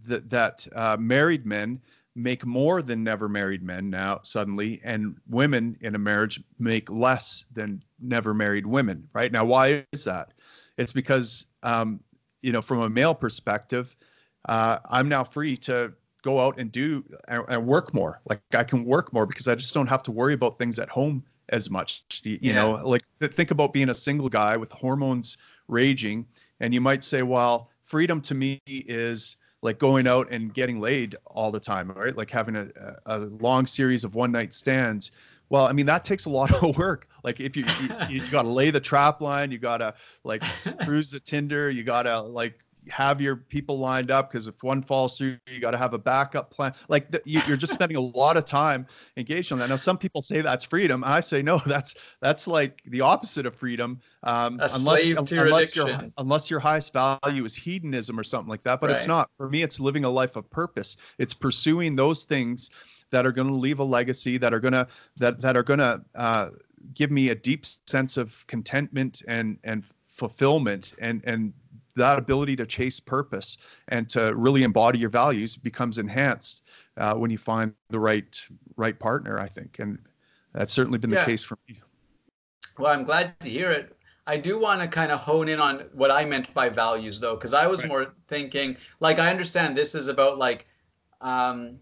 the 0.06 0.20
that 0.22 0.68
uh, 0.76 0.98
married 1.00 1.46
men 1.46 1.80
make 2.16 2.46
more 2.46 2.82
than 2.82 3.04
never 3.04 3.30
married 3.30 3.64
men 3.64 3.90
now 3.90 4.20
suddenly, 4.24 4.82
and 4.84 5.16
women 5.30 5.78
in 5.82 5.96
a 5.96 6.00
marriage 6.00 6.44
make 6.58 6.90
less 6.90 7.46
than 7.54 7.84
never 8.00 8.34
married 8.34 8.66
women, 8.66 9.08
right? 9.14 9.32
Now, 9.32 9.46
why 9.46 9.86
is 9.92 10.04
that? 10.06 10.34
It's 10.78 10.92
because 10.92 11.46
um, 11.64 12.00
you 12.42 12.52
know, 12.52 12.62
from 12.62 12.82
a 12.82 12.90
male 12.90 13.14
perspective, 13.14 13.96
uh, 14.48 14.80
I'm 14.90 15.10
now 15.10 15.24
free 15.24 15.58
to 15.58 15.94
go 16.24 16.40
out 16.40 16.58
and 16.58 16.72
do 16.72 17.04
and, 17.28 17.44
and, 17.48 17.66
work 17.66 17.94
more. 17.94 18.22
Like 18.28 18.42
I 18.54 18.64
can 18.64 18.86
work 18.86 19.14
more 19.14 19.26
because 19.26 19.48
I 19.48 19.56
just 19.56 19.74
don't 19.74 19.88
have 19.88 20.04
to 20.04 20.12
worry 20.12 20.34
about 20.34 20.58
things 20.58 20.80
at 20.80 20.90
home 20.90 21.24
as 21.50 21.70
much. 21.70 22.04
You, 22.24 22.40
yeah. 22.42 22.54
know, 22.54 22.72
like 22.88 23.02
think 23.20 23.52
about 23.52 23.74
being 23.74 23.90
a 23.90 23.94
single 23.94 24.30
guy 24.30 24.58
with 24.58 24.72
hormones 24.72 25.38
raging, 25.68 26.26
and 26.60 26.74
you 26.74 26.82
might 26.82 27.04
say, 27.04 27.24
well, 27.24 27.70
freedom 27.84 28.22
to 28.22 28.36
me 28.36 28.62
is 28.68 29.38
like 29.62 29.80
going 29.80 30.08
out 30.08 30.32
and 30.32 30.54
getting 30.54 30.80
laid 30.80 31.16
all 31.28 31.52
the 31.52 31.60
time, 31.60 31.92
right? 31.92 32.16
Like 32.16 32.30
having 32.30 32.56
a, 32.56 32.68
a 33.06 33.18
long 33.18 33.66
series 33.66 34.04
of 34.04 34.16
one 34.16 34.32
night 34.32 34.54
stands. 34.54 35.12
Well, 35.50 35.66
I 35.66 35.74
mean 35.74 35.86
that 35.88 36.06
takes 36.06 36.26
a 36.26 36.30
lot 36.30 36.52
of 36.64 36.78
work. 36.78 37.08
Like 37.24 37.40
if 37.40 37.58
you 37.58 37.66
you, 37.82 38.22
you 38.22 38.32
got 38.32 38.44
to 38.44 38.50
lay 38.50 38.72
the 38.72 38.80
trap 38.80 39.22
line, 39.22 39.52
you 39.52 39.58
got 39.58 39.80
to 39.80 39.94
like 40.24 40.42
cruise 40.84 41.12
the 41.12 41.20
Tinder, 41.20 41.70
you 41.70 41.84
got 41.84 42.04
to 42.04 42.22
like 42.22 42.64
have 42.88 43.20
your 43.20 43.36
people 43.36 43.78
lined 43.78 44.12
up 44.12 44.32
because 44.32 44.48
if 44.48 44.64
one 44.64 44.82
falls 44.82 45.18
through, 45.18 45.38
you 45.48 45.60
got 45.60 45.72
to 45.72 45.78
have 45.78 45.94
a 45.94 46.00
backup 46.00 46.50
plan. 46.50 46.74
Like 46.88 47.12
the, 47.12 47.22
you, 47.26 47.42
are 47.50 47.58
just 47.58 47.74
spending 47.74 47.98
a 47.98 48.02
lot 48.02 48.38
of 48.38 48.46
time 48.46 48.88
engaged 49.18 49.52
on 49.52 49.60
that. 49.60 49.70
Now, 49.70 49.76
some 49.76 49.98
people 49.98 50.22
say 50.22 50.42
that's 50.42 50.66
freedom. 50.66 51.04
I 51.04 51.20
say 51.20 51.42
no, 51.42 51.58
that's 51.66 51.96
that's 52.22 52.48
like 52.48 52.82
the 52.86 53.02
opposite 53.02 53.46
of 53.46 53.56
freedom. 53.56 54.00
Um, 54.24 54.60
unless 54.62 55.06
unless 55.06 55.76
your 55.76 55.90
unless 56.18 56.50
your 56.50 56.60
highest 56.60 56.94
value 56.94 57.46
is 57.46 57.56
hedonism 57.56 58.20
or 58.20 58.24
something 58.24 58.50
like 58.50 58.64
that. 58.64 58.80
But 58.80 58.90
right. 58.90 58.96
it's 58.98 59.08
not. 59.08 59.30
For 59.34 59.50
me, 59.50 59.62
it's 59.62 59.80
living 59.80 60.06
a 60.06 60.10
life 60.10 60.36
of 60.36 60.50
purpose. 60.50 60.98
It's 61.18 61.34
pursuing 61.34 61.96
those 61.96 62.24
things 62.24 62.70
that 63.12 63.26
are 63.26 63.32
going 63.32 63.48
to 63.48 63.56
leave 63.56 63.80
a 63.80 63.84
legacy, 63.84 64.38
that 64.38 64.54
are 64.54 64.60
going 64.60 64.74
to 64.74 64.88
that 65.18 65.42
that 65.42 65.58
are 65.58 65.64
going 65.64 65.80
to 65.80 66.02
uh, 66.16 66.50
give 66.94 67.12
me 67.12 67.30
a 67.30 67.36
deep 67.36 67.66
sense 67.66 68.18
of 68.18 68.46
contentment 68.48 69.22
and 69.28 69.58
and 69.64 69.84
fulfillment 70.08 70.94
and 71.00 71.22
and 71.26 71.54
that 72.00 72.20
ability 72.20 72.56
to 72.58 72.66
chase 72.66 73.00
purpose 73.00 73.58
and 73.90 74.10
to 74.10 74.36
really 74.36 74.64
embody 74.64 75.00
your 75.00 75.10
values 75.10 75.56
becomes 75.56 75.98
enhanced 75.98 76.64
uh, 76.98 77.16
when 77.16 77.32
you 77.32 77.38
find 77.38 77.74
the 77.90 78.00
right 78.00 78.40
right 78.76 79.00
partner. 79.00 79.40
I 79.40 79.48
think, 79.48 79.80
and 79.80 80.00
that's 80.54 80.74
certainly 80.74 80.98
been 80.98 81.12
yeah. 81.12 81.24
the 81.24 81.32
case 81.32 81.44
for 81.44 81.58
me. 81.68 81.82
Well, 82.78 82.92
I'm 82.92 83.04
glad 83.04 83.40
to 83.42 83.50
hear 83.50 83.72
it. 83.72 83.96
I 84.28 84.38
do 84.38 84.60
want 84.60 84.82
to 84.82 84.88
kind 84.88 85.12
of 85.12 85.20
hone 85.20 85.50
in 85.50 85.60
on 85.60 85.86
what 85.94 86.12
I 86.12 86.24
meant 86.24 86.54
by 86.54 86.70
values, 86.70 87.20
though, 87.20 87.36
because 87.36 87.54
I 87.54 87.68
was 87.68 87.82
right. 87.82 87.90
more 87.90 88.14
thinking 88.28 88.78
like 89.00 89.20
I 89.20 89.30
understand 89.32 89.78
this 89.78 89.96
is 89.96 90.08
about 90.08 90.38
like 90.38 90.68
um, 91.22 91.80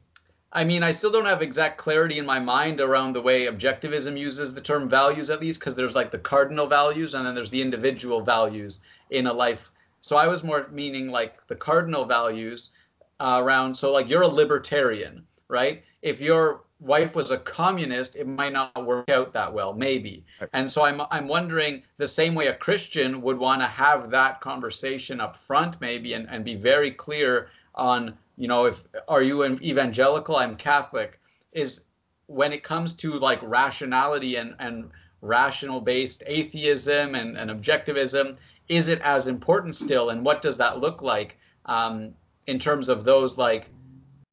I 0.54 0.64
mean, 0.64 0.82
I 0.82 0.92
still 0.92 1.12
don't 1.12 1.26
have 1.26 1.42
exact 1.42 1.78
clarity 1.78 2.18
in 2.18 2.26
my 2.26 2.40
mind 2.40 2.80
around 2.80 3.14
the 3.14 3.22
way 3.22 3.46
objectivism 3.46 4.18
uses 4.18 4.54
the 4.54 4.62
term 4.62 4.88
values, 4.88 5.30
at 5.30 5.42
least, 5.42 5.60
because 5.60 5.76
there's 5.76 5.96
like 5.96 6.10
the 6.10 6.20
cardinal 6.20 6.68
values 6.68 7.14
and 7.14 7.26
then 7.26 7.36
there's 7.36 7.50
the 7.50 7.62
individual 7.62 8.22
values 8.22 8.80
in 9.10 9.28
a 9.28 9.34
life. 9.34 9.72
So 10.08 10.16
I 10.16 10.28
was 10.28 10.44
more 10.44 10.68
meaning 10.72 11.10
like 11.10 11.46
the 11.48 11.56
cardinal 11.56 12.06
values 12.06 12.72
uh, 13.20 13.42
around. 13.44 13.76
So, 13.76 13.92
like, 13.92 14.10
you're 14.10 14.22
a 14.22 14.28
libertarian, 14.28 15.26
right? 15.48 15.84
If 16.02 16.22
your 16.22 16.62
wife 16.80 17.16
was 17.16 17.32
a 17.32 17.40
communist, 17.40 18.16
it 18.16 18.28
might 18.28 18.54
not 18.54 18.86
work 18.86 19.10
out 19.10 19.34
that 19.34 19.52
well, 19.52 19.74
maybe. 19.74 20.24
And 20.54 20.70
so 20.72 20.84
I'm 20.86 21.02
I'm 21.12 21.28
wondering 21.28 21.84
the 21.98 22.08
same 22.08 22.36
way 22.36 22.48
a 22.48 22.54
Christian 22.54 23.22
would 23.22 23.38
want 23.38 23.62
to 23.62 23.68
have 23.68 24.10
that 24.12 24.42
conversation 24.42 25.20
up 25.20 25.36
front, 25.36 25.82
maybe, 25.82 26.14
and, 26.14 26.30
and 26.30 26.46
be 26.46 26.56
very 26.56 26.92
clear 26.92 27.50
on 27.78 28.18
you 28.38 28.48
know 28.48 28.66
if 28.66 28.86
are 29.08 29.22
you 29.22 29.44
an 29.44 29.62
evangelical 29.64 30.36
i'm 30.36 30.56
catholic 30.56 31.20
is 31.52 31.86
when 32.28 32.52
it 32.52 32.64
comes 32.64 32.94
to 32.94 33.14
like 33.14 33.40
rationality 33.44 34.36
and 34.36 34.56
and 34.60 34.90
rational 35.22 35.82
based 35.82 36.24
atheism 36.28 37.16
and, 37.16 37.38
and 37.38 37.50
objectivism 37.50 38.38
is 38.70 38.90
it 38.90 39.00
as 39.02 39.28
important 39.28 39.76
still 39.76 40.10
and 40.10 40.24
what 40.24 40.42
does 40.42 40.58
that 40.58 40.80
look 40.80 41.02
like 41.02 41.38
um, 41.66 42.14
in 42.48 42.60
terms 42.60 42.90
of 42.90 43.04
those 43.04 43.38
like 43.38 43.70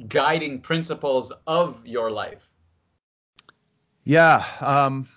guiding 0.08 0.60
principles 0.60 1.32
of 1.46 1.84
your 1.86 2.10
life 2.10 2.50
yeah 4.04 4.44
um, 4.60 5.08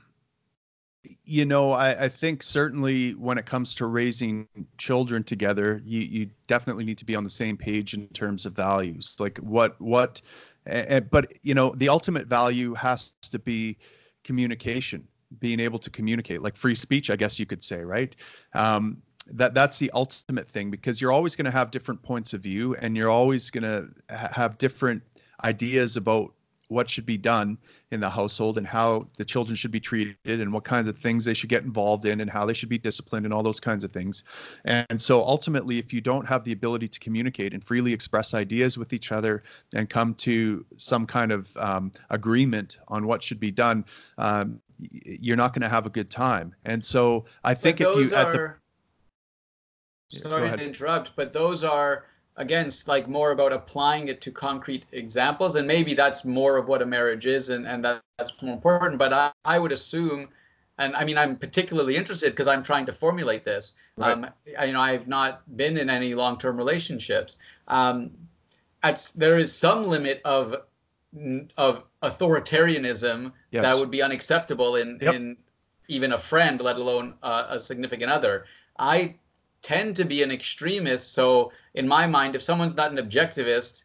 you 1.28 1.46
know, 1.46 1.74
I, 1.74 2.06
I, 2.06 2.10
think 2.10 2.42
certainly 2.42 3.12
when 3.16 3.38
it 3.38 3.46
comes 3.46 3.76
to 3.76 3.86
raising 3.86 4.48
children 4.78 5.26
together, 5.26 5.82
you, 5.84 6.00
you 6.00 6.30
definitely 6.48 6.86
need 6.86 6.98
to 7.00 7.06
be 7.06 7.16
on 7.16 7.26
the 7.26 7.30
same 7.30 7.58
page 7.58 7.94
in 7.94 8.08
terms 8.10 8.46
of 8.46 8.54
values. 8.54 9.18
Like 9.20 9.38
what 9.40 9.80
what, 9.82 10.22
uh, 10.70 11.02
but 11.02 11.34
you 11.44 11.54
know, 11.54 11.76
the 11.76 11.90
ultimate 11.90 12.28
value 12.28 12.74
has 12.76 13.12
to 13.30 13.40
be 13.40 13.78
communication, 14.24 15.06
being 15.40 15.60
able 15.60 15.80
to 15.80 15.90
communicate, 15.90 16.42
like 16.42 16.56
free 16.56 16.76
speech, 16.76 17.10
I 17.10 17.18
guess 17.18 17.38
you 17.38 17.46
could 17.46 17.64
say, 17.64 17.84
right? 17.84 18.16
Um, 18.54 19.02
that 19.32 19.54
that's 19.54 19.80
the 19.80 19.92
ultimate 19.94 20.50
thing 20.50 20.72
because 20.72 21.02
you're 21.02 21.12
always 21.12 21.36
going 21.36 21.46
to 21.46 21.52
have 21.52 21.72
different 21.72 22.02
points 22.02 22.34
of 22.34 22.42
view, 22.42 22.76
and 22.76 22.96
you're 22.96 23.10
always 23.10 23.50
going 23.50 23.64
to 23.64 23.88
ha- 24.16 24.30
have 24.32 24.58
different 24.58 25.02
ideas 25.44 25.98
about 25.98 26.34
what 26.70 26.90
should 26.90 27.06
be 27.06 27.18
done 27.18 27.58
in 27.92 28.00
the 28.00 28.10
household 28.10 28.58
and 28.58 28.68
how 28.68 29.08
the 29.18 29.24
children 29.24 29.56
should 29.56 29.72
be 29.72 29.80
treated 29.80 30.18
and 30.26 30.52
what 30.52 30.66
kinds 30.66 30.90
of 30.90 30.98
things 30.98 31.24
they 31.24 31.34
should 31.34 31.50
get 31.50 31.64
involved 31.64 32.06
in 32.06 32.20
and 32.20 32.30
how 32.30 32.46
they 32.46 32.54
should 32.54 32.68
be 32.68 32.78
disciplined 32.78 33.26
and 33.26 33.34
all 33.34 33.42
those 33.44 33.60
kinds 33.60 33.84
of 33.84 33.92
things. 33.92 34.24
And 34.66 35.02
so 35.02 35.22
ultimately, 35.22 35.80
if 35.80 35.94
you 35.94 36.02
don't 36.02 36.28
have 36.28 36.44
the 36.44 36.52
ability 36.52 36.90
to 36.90 37.00
communicate 37.00 37.54
and 37.54 37.64
freely 37.64 37.94
express 37.94 38.34
ideas 38.34 38.78
with 38.78 38.92
each 38.92 39.14
other 39.14 39.44
and 39.74 39.90
come 39.90 40.14
to 40.16 40.66
some 40.76 41.08
kind 41.08 41.32
of 41.32 41.56
um, 41.56 41.92
agreement 42.10 42.78
on 42.90 43.08
what 43.08 43.24
should 43.24 43.40
be 43.40 43.52
done, 43.52 43.86
um, 44.18 44.60
you're 44.80 45.38
not 45.38 45.54
going 45.54 45.64
to 45.64 45.70
have 45.70 45.86
a 45.86 45.90
good 45.90 46.12
time. 46.12 46.54
And 46.66 46.84
so 46.84 47.26
I 47.44 47.54
think 47.54 47.80
if 47.80 47.88
you 47.88 48.16
are, 48.16 48.34
the, 48.34 48.56
sorry 50.10 50.50
to 50.50 50.64
interrupt, 50.64 51.16
but 51.16 51.32
those 51.32 51.64
are 51.64 52.06
again 52.38 52.70
like 52.86 53.08
more 53.08 53.32
about 53.32 53.52
applying 53.52 54.08
it 54.08 54.22
to 54.22 54.32
concrete 54.32 54.86
examples 54.92 55.56
and 55.56 55.68
maybe 55.68 55.94
that's 55.94 56.24
more 56.24 56.58
of 56.58 56.68
what 56.68 56.82
a 56.82 56.86
marriage 56.86 57.26
is 57.26 57.50
and, 57.50 57.68
and 57.68 57.84
that, 57.84 58.02
that's 58.18 58.32
more 58.42 58.54
important 58.54 58.98
but 58.98 59.12
I, 59.12 59.32
I 59.44 59.60
would 59.60 59.72
assume 59.72 60.30
and 60.78 60.96
i 60.96 61.04
mean 61.04 61.18
i'm 61.18 61.36
particularly 61.36 61.98
interested 61.98 62.32
because 62.32 62.48
i'm 62.48 62.64
trying 62.64 62.86
to 62.86 62.94
formulate 62.94 63.44
this 63.44 63.74
right. 63.98 64.12
um, 64.12 64.28
I, 64.58 64.66
you 64.66 64.74
know 64.74 64.80
i've 64.80 65.08
not 65.08 65.58
been 65.58 65.78
in 65.78 65.90
any 65.90 66.14
long-term 66.14 66.58
relationships 66.58 67.38
um, 67.68 68.12
at, 68.84 69.12
there 69.16 69.38
is 69.38 69.52
some 69.52 69.88
limit 69.88 70.22
of 70.24 70.56
of 71.58 71.84
authoritarianism 72.04 73.32
yes. 73.52 73.64
that 73.64 73.78
would 73.78 73.90
be 73.90 74.02
unacceptable 74.02 74.76
in 74.76 75.00
yep. 75.02 75.16
in 75.16 75.38
even 75.88 76.14
a 76.14 76.18
friend 76.18 76.62
let 76.62 76.76
alone 76.76 77.16
uh, 77.24 77.48
a 77.50 77.58
significant 77.58 78.12
other 78.12 78.46
i 78.78 79.16
tend 79.68 79.98
to 79.98 80.06
be 80.06 80.24
an 80.24 80.32
extremist. 80.32 81.14
So 81.14 81.52
in 81.74 81.86
my 81.86 82.08
mind, 82.08 82.36
if 82.36 82.42
someone's 82.42 82.78
not 82.78 82.90
an 82.90 83.06
objectivist, 83.06 83.84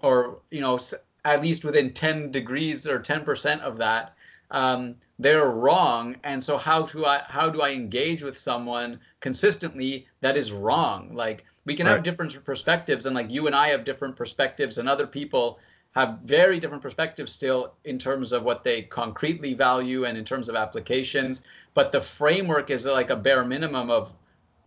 or 0.00 0.40
you 0.50 0.60
know, 0.60 0.76
at 1.24 1.40
least 1.40 1.64
within 1.64 1.92
10 1.92 2.32
degrees 2.32 2.84
or 2.84 2.98
10% 2.98 3.60
of 3.60 3.76
that, 3.76 4.16
um, 4.50 4.96
they're 5.20 5.50
wrong. 5.50 6.16
And 6.24 6.42
so 6.42 6.56
how 6.56 6.82
do 6.82 7.04
I 7.04 7.22
how 7.28 7.48
do 7.48 7.60
I 7.60 7.70
engage 7.70 8.24
with 8.24 8.36
someone 8.36 8.98
consistently 9.20 10.08
that 10.20 10.36
is 10.36 10.52
wrong? 10.52 11.14
Like 11.14 11.44
we 11.64 11.76
can 11.76 11.86
right. 11.86 11.92
have 11.92 12.02
different 12.02 12.44
perspectives, 12.44 13.06
and 13.06 13.14
like 13.14 13.30
you 13.30 13.46
and 13.46 13.54
I 13.54 13.68
have 13.68 13.84
different 13.84 14.16
perspectives, 14.16 14.78
and 14.78 14.88
other 14.88 15.06
people 15.06 15.60
have 15.92 16.18
very 16.24 16.58
different 16.58 16.82
perspectives 16.82 17.30
still 17.30 17.74
in 17.84 17.98
terms 17.98 18.32
of 18.32 18.42
what 18.42 18.64
they 18.64 18.82
concretely 18.82 19.54
value 19.54 20.06
and 20.06 20.18
in 20.18 20.24
terms 20.24 20.48
of 20.48 20.56
applications. 20.56 21.44
But 21.74 21.92
the 21.92 22.00
framework 22.00 22.70
is 22.70 22.84
like 22.84 23.10
a 23.10 23.16
bare 23.16 23.44
minimum 23.44 23.90
of 23.90 24.12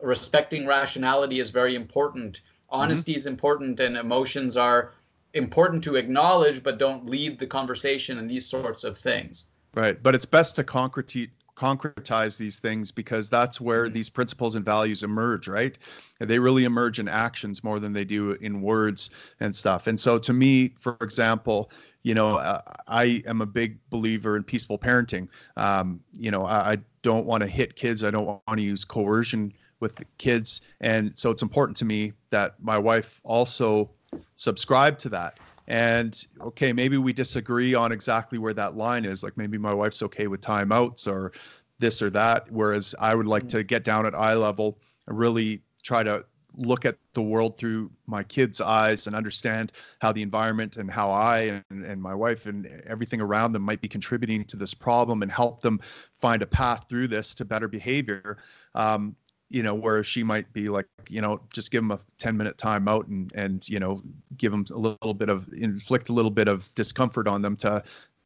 respecting 0.02 0.66
rationality 0.66 1.40
is 1.40 1.50
very 1.50 1.76
important. 1.76 2.38
Mm-hmm. 2.38 2.82
Honesty 2.82 3.14
mm-hmm. 3.14 3.20
is 3.20 3.26
important, 3.26 3.80
and 3.80 3.98
emotions 3.98 4.58
are 4.58 4.94
important 5.34 5.84
to 5.86 5.96
acknowledge, 5.96 6.64
but 6.64 6.78
don't 6.78 7.06
lead 7.06 7.40
the 7.40 7.48
conversation 7.48 8.18
and 8.18 8.30
these 8.30 8.46
sorts 8.46 8.84
of 8.84 8.98
things. 8.98 9.48
Right, 9.74 10.02
but 10.02 10.16
it's 10.16 10.26
best 10.26 10.56
to 10.58 10.64
concrete 10.64 11.32
concretize 11.62 12.38
these 12.38 12.60
things 12.60 12.92
because 12.92 13.30
that's 13.30 13.62
where 13.62 13.86
mm-hmm. 13.86 13.94
these 13.94 14.10
principles 14.10 14.56
and 14.56 14.66
values 14.66 15.04
emerge 15.04 15.48
right 15.48 15.78
they 16.20 16.40
really 16.40 16.64
emerge 16.64 16.98
in 16.98 17.08
actions 17.08 17.64
more 17.64 17.80
than 17.80 17.94
they 17.94 18.04
do 18.04 18.32
in 18.42 18.64
words 18.64 19.12
and 19.42 19.56
stuff 19.56 19.86
and 19.86 20.00
so 20.00 20.18
to 20.18 20.34
me 20.34 20.74
for 20.80 20.98
example 21.02 21.70
you 22.02 22.16
know 22.16 22.38
uh, 22.38 22.62
i 22.88 23.22
am 23.28 23.42
a 23.42 23.46
big 23.46 23.78
believer 23.92 24.38
in 24.38 24.44
peaceful 24.44 24.80
parenting 24.80 25.28
um, 25.56 26.00
you 26.18 26.32
know 26.32 26.46
i, 26.46 26.72
I 26.72 26.78
don't 27.04 27.28
want 27.28 27.42
to 27.42 27.48
hit 27.48 27.76
kids 27.76 28.04
i 28.04 28.10
don't 28.10 28.26
want 28.26 28.42
to 28.56 28.64
use 28.64 28.84
coercion 28.84 29.54
with 29.82 29.98
the 29.98 30.06
kids. 30.18 30.62
And 30.80 31.12
so 31.16 31.30
it's 31.30 31.42
important 31.42 31.76
to 31.78 31.86
me 31.86 32.14
that 32.30 32.56
my 32.62 32.78
wife 32.78 33.20
also 33.24 33.90
subscribe 34.36 34.98
to 35.00 35.10
that. 35.10 35.40
And 35.68 36.26
okay, 36.40 36.74
maybe 36.74 36.98
we 36.98 37.14
disagree 37.14 37.74
on 37.74 37.92
exactly 37.92 38.38
where 38.38 38.54
that 38.54 38.76
line 38.76 39.06
is. 39.06 39.24
Like 39.24 39.38
maybe 39.38 39.58
my 39.58 39.74
wife's 39.74 40.02
okay 40.04 40.28
with 40.28 40.42
timeouts 40.42 41.08
or 41.08 41.34
this 41.80 42.02
or 42.02 42.10
that, 42.12 42.50
whereas 42.52 42.96
I 43.00 43.16
would 43.16 43.28
like 43.28 43.44
mm-hmm. 43.44 43.58
to 43.60 43.64
get 43.64 43.84
down 43.84 44.06
at 44.06 44.16
eye 44.16 44.36
level 44.36 44.80
and 45.08 45.18
really 45.18 45.62
try 45.84 46.04
to 46.04 46.26
look 46.54 46.86
at 46.86 46.98
the 47.14 47.22
world 47.22 47.58
through 47.58 47.90
my 48.08 48.24
kids' 48.24 48.60
eyes 48.60 49.08
and 49.08 49.16
understand 49.16 49.72
how 50.02 50.12
the 50.12 50.22
environment 50.22 50.78
and 50.78 50.92
how 50.92 51.10
I 51.10 51.64
and, 51.70 51.86
and 51.86 52.02
my 52.02 52.14
wife 52.14 52.46
and 52.46 52.68
everything 52.86 53.22
around 53.22 53.54
them 53.54 53.62
might 53.62 53.82
be 53.82 53.88
contributing 53.88 54.44
to 54.46 54.58
this 54.58 54.74
problem 54.74 55.22
and 55.22 55.32
help 55.32 55.62
them 55.62 55.80
find 56.20 56.42
a 56.42 56.46
path 56.48 56.86
through 56.90 57.08
this 57.08 57.34
to 57.36 57.46
better 57.46 57.68
behavior. 57.68 58.38
Um, 58.76 59.16
you 59.52 59.64
know, 59.64 59.76
where 59.76 60.04
she 60.04 60.24
might 60.24 60.52
be 60.54 60.70
like, 60.70 60.88
you 61.10 61.22
know, 61.22 61.42
just 61.54 61.72
give 61.72 61.82
them 61.82 61.92
a 61.92 62.00
10 62.20 62.38
minute 62.38 62.58
timeout 62.58 63.08
and, 63.08 63.32
and, 63.36 63.68
you 63.68 63.80
know, 63.80 64.02
give 64.38 64.52
them 64.52 64.66
a 64.72 64.78
little 64.78 65.14
bit 65.14 65.30
of, 65.30 65.48
inflict 65.54 66.10
a 66.10 66.14
little 66.14 66.32
bit 66.32 66.48
of 66.48 66.74
discomfort 66.74 67.28
on 67.28 67.42
them 67.42 67.56
to, 67.58 67.84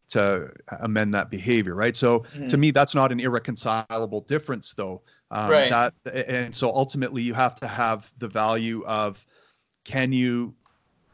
to 0.10 0.52
amend 0.82 1.14
that 1.16 1.32
behavior. 1.32 1.74
Right. 1.74 1.96
So 1.96 2.20
mm-hmm. 2.20 2.48
to 2.48 2.58
me, 2.58 2.72
that's 2.72 2.94
not 2.94 3.12
an 3.12 3.20
irreconcilable 3.20 4.22
difference 4.22 4.74
though. 4.74 5.02
Um, 5.32 5.50
right. 5.50 5.70
That, 5.70 5.94
and 6.28 6.56
so 6.56 6.70
ultimately 6.70 7.24
you 7.24 7.34
have 7.34 7.56
to 7.56 7.68
have 7.68 8.12
the 8.20 8.28
value 8.28 8.84
of, 8.86 9.26
can 9.84 10.14
you, 10.14 10.54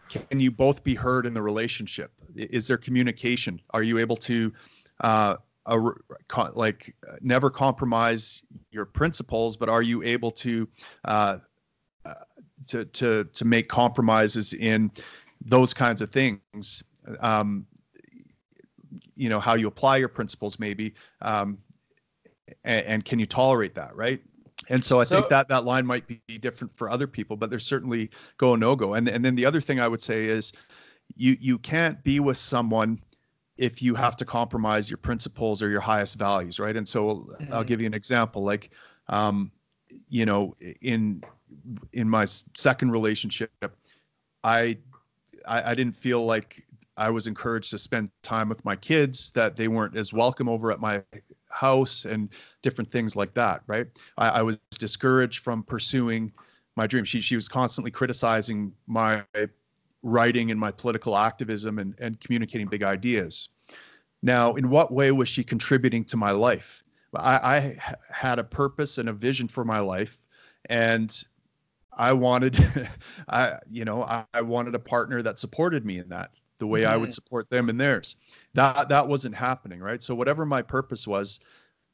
can 0.09 0.41
you 0.41 0.51
both 0.51 0.83
be 0.83 0.93
heard 0.93 1.25
in 1.25 1.33
the 1.33 1.41
relationship? 1.41 2.11
Is 2.35 2.67
there 2.67 2.77
communication? 2.77 3.61
Are 3.69 3.83
you 3.83 3.97
able 3.97 4.17
to, 4.17 4.51
uh, 4.99 5.37
a, 5.65 5.79
like 6.53 6.95
never 7.21 7.49
compromise 7.49 8.43
your 8.71 8.85
principles, 8.85 9.57
but 9.57 9.69
are 9.69 9.81
you 9.81 10.03
able 10.03 10.31
to 10.31 10.67
uh, 11.05 11.37
uh, 12.05 12.13
to 12.67 12.85
to 12.85 13.25
to 13.25 13.45
make 13.45 13.69
compromises 13.69 14.53
in 14.53 14.91
those 15.43 15.73
kinds 15.73 16.01
of 16.01 16.09
things? 16.09 16.83
Um, 17.19 17.65
you 19.15 19.29
know 19.29 19.39
how 19.39 19.55
you 19.55 19.67
apply 19.67 19.97
your 19.97 20.09
principles, 20.09 20.59
maybe, 20.59 20.93
um, 21.21 21.57
and, 22.63 22.85
and, 22.85 23.05
can 23.05 23.19
you 23.19 23.25
tolerate 23.25 23.75
that, 23.75 23.95
right? 23.95 24.19
And 24.69 24.83
so 24.83 24.99
I 24.99 25.03
so, 25.03 25.15
think 25.15 25.29
that 25.29 25.47
that 25.49 25.63
line 25.63 25.85
might 25.85 26.07
be 26.07 26.21
different 26.39 26.75
for 26.75 26.89
other 26.89 27.07
people, 27.07 27.35
but 27.35 27.49
there's 27.49 27.65
certainly 27.65 28.09
go 28.37 28.55
no 28.55 28.75
go. 28.75 28.95
And 28.95 29.07
and 29.07 29.23
then 29.23 29.35
the 29.35 29.45
other 29.45 29.61
thing 29.61 29.79
I 29.79 29.87
would 29.87 30.01
say 30.01 30.25
is, 30.25 30.53
you 31.15 31.37
you 31.39 31.57
can't 31.59 32.03
be 32.03 32.19
with 32.19 32.37
someone 32.37 32.99
if 33.61 33.79
you 33.79 33.93
have 33.93 34.17
to 34.17 34.25
compromise 34.25 34.89
your 34.89 34.97
principles 34.97 35.61
or 35.61 35.69
your 35.69 35.79
highest 35.79 36.17
values, 36.17 36.59
right? 36.59 36.75
And 36.75 36.87
so 36.87 37.17
mm-hmm. 37.17 37.53
I'll 37.53 37.63
give 37.63 37.79
you 37.79 37.85
an 37.85 37.93
example. 37.93 38.43
Like, 38.43 38.71
um, 39.07 39.51
you 40.09 40.25
know, 40.25 40.55
in 40.81 41.23
in 41.93 42.09
my 42.09 42.25
second 42.25 42.89
relationship, 42.89 43.51
I, 44.43 44.79
I 45.47 45.71
I 45.71 45.75
didn't 45.75 45.95
feel 45.95 46.25
like 46.25 46.65
I 46.97 47.11
was 47.11 47.27
encouraged 47.27 47.69
to 47.69 47.77
spend 47.77 48.09
time 48.23 48.49
with 48.49 48.65
my 48.65 48.75
kids. 48.75 49.29
That 49.35 49.55
they 49.55 49.67
weren't 49.67 49.95
as 49.95 50.11
welcome 50.11 50.49
over 50.49 50.71
at 50.71 50.79
my 50.79 51.03
house 51.51 52.05
and 52.05 52.29
different 52.63 52.91
things 52.91 53.15
like 53.15 53.35
that, 53.35 53.61
right? 53.67 53.85
I, 54.17 54.29
I 54.29 54.41
was 54.41 54.59
discouraged 54.79 55.43
from 55.43 55.61
pursuing 55.61 56.33
my 56.75 56.87
dream. 56.87 57.05
She 57.05 57.21
she 57.21 57.35
was 57.35 57.47
constantly 57.47 57.91
criticizing 57.91 58.73
my 58.87 59.23
writing 60.03 60.51
and 60.51 60.59
my 60.59 60.71
political 60.71 61.17
activism 61.17 61.79
and, 61.79 61.95
and 61.99 62.19
communicating 62.19 62.67
big 62.67 62.83
ideas. 62.83 63.49
Now, 64.21 64.53
in 64.53 64.69
what 64.69 64.91
way 64.91 65.11
was 65.11 65.29
she 65.29 65.43
contributing 65.43 66.03
to 66.05 66.17
my 66.17 66.31
life? 66.31 66.83
I, 67.15 67.35
I 67.35 67.77
had 68.11 68.39
a 68.39 68.43
purpose 68.43 68.97
and 68.97 69.09
a 69.09 69.13
vision 69.13 69.47
for 69.47 69.65
my 69.65 69.79
life, 69.79 70.19
and 70.69 71.23
I 71.93 72.13
wanted, 72.13 72.57
I 73.27 73.57
you 73.69 73.85
know, 73.85 74.03
I, 74.03 74.25
I, 74.33 74.41
wanted 74.41 74.75
a 74.75 74.79
partner 74.79 75.21
that 75.21 75.39
supported 75.39 75.85
me 75.85 75.97
in 75.99 76.07
that 76.09 76.31
the 76.59 76.67
way 76.67 76.81
mm-hmm. 76.81 76.93
I 76.93 76.97
would 76.97 77.09
mm-hmm. 77.09 77.13
support 77.13 77.49
them 77.49 77.69
in 77.69 77.77
theirs. 77.77 78.17
That 78.53 78.87
that 78.89 79.07
wasn't 79.07 79.35
happening, 79.35 79.81
right? 79.81 80.01
So 80.01 80.15
whatever 80.15 80.45
my 80.45 80.61
purpose 80.61 81.07
was, 81.07 81.39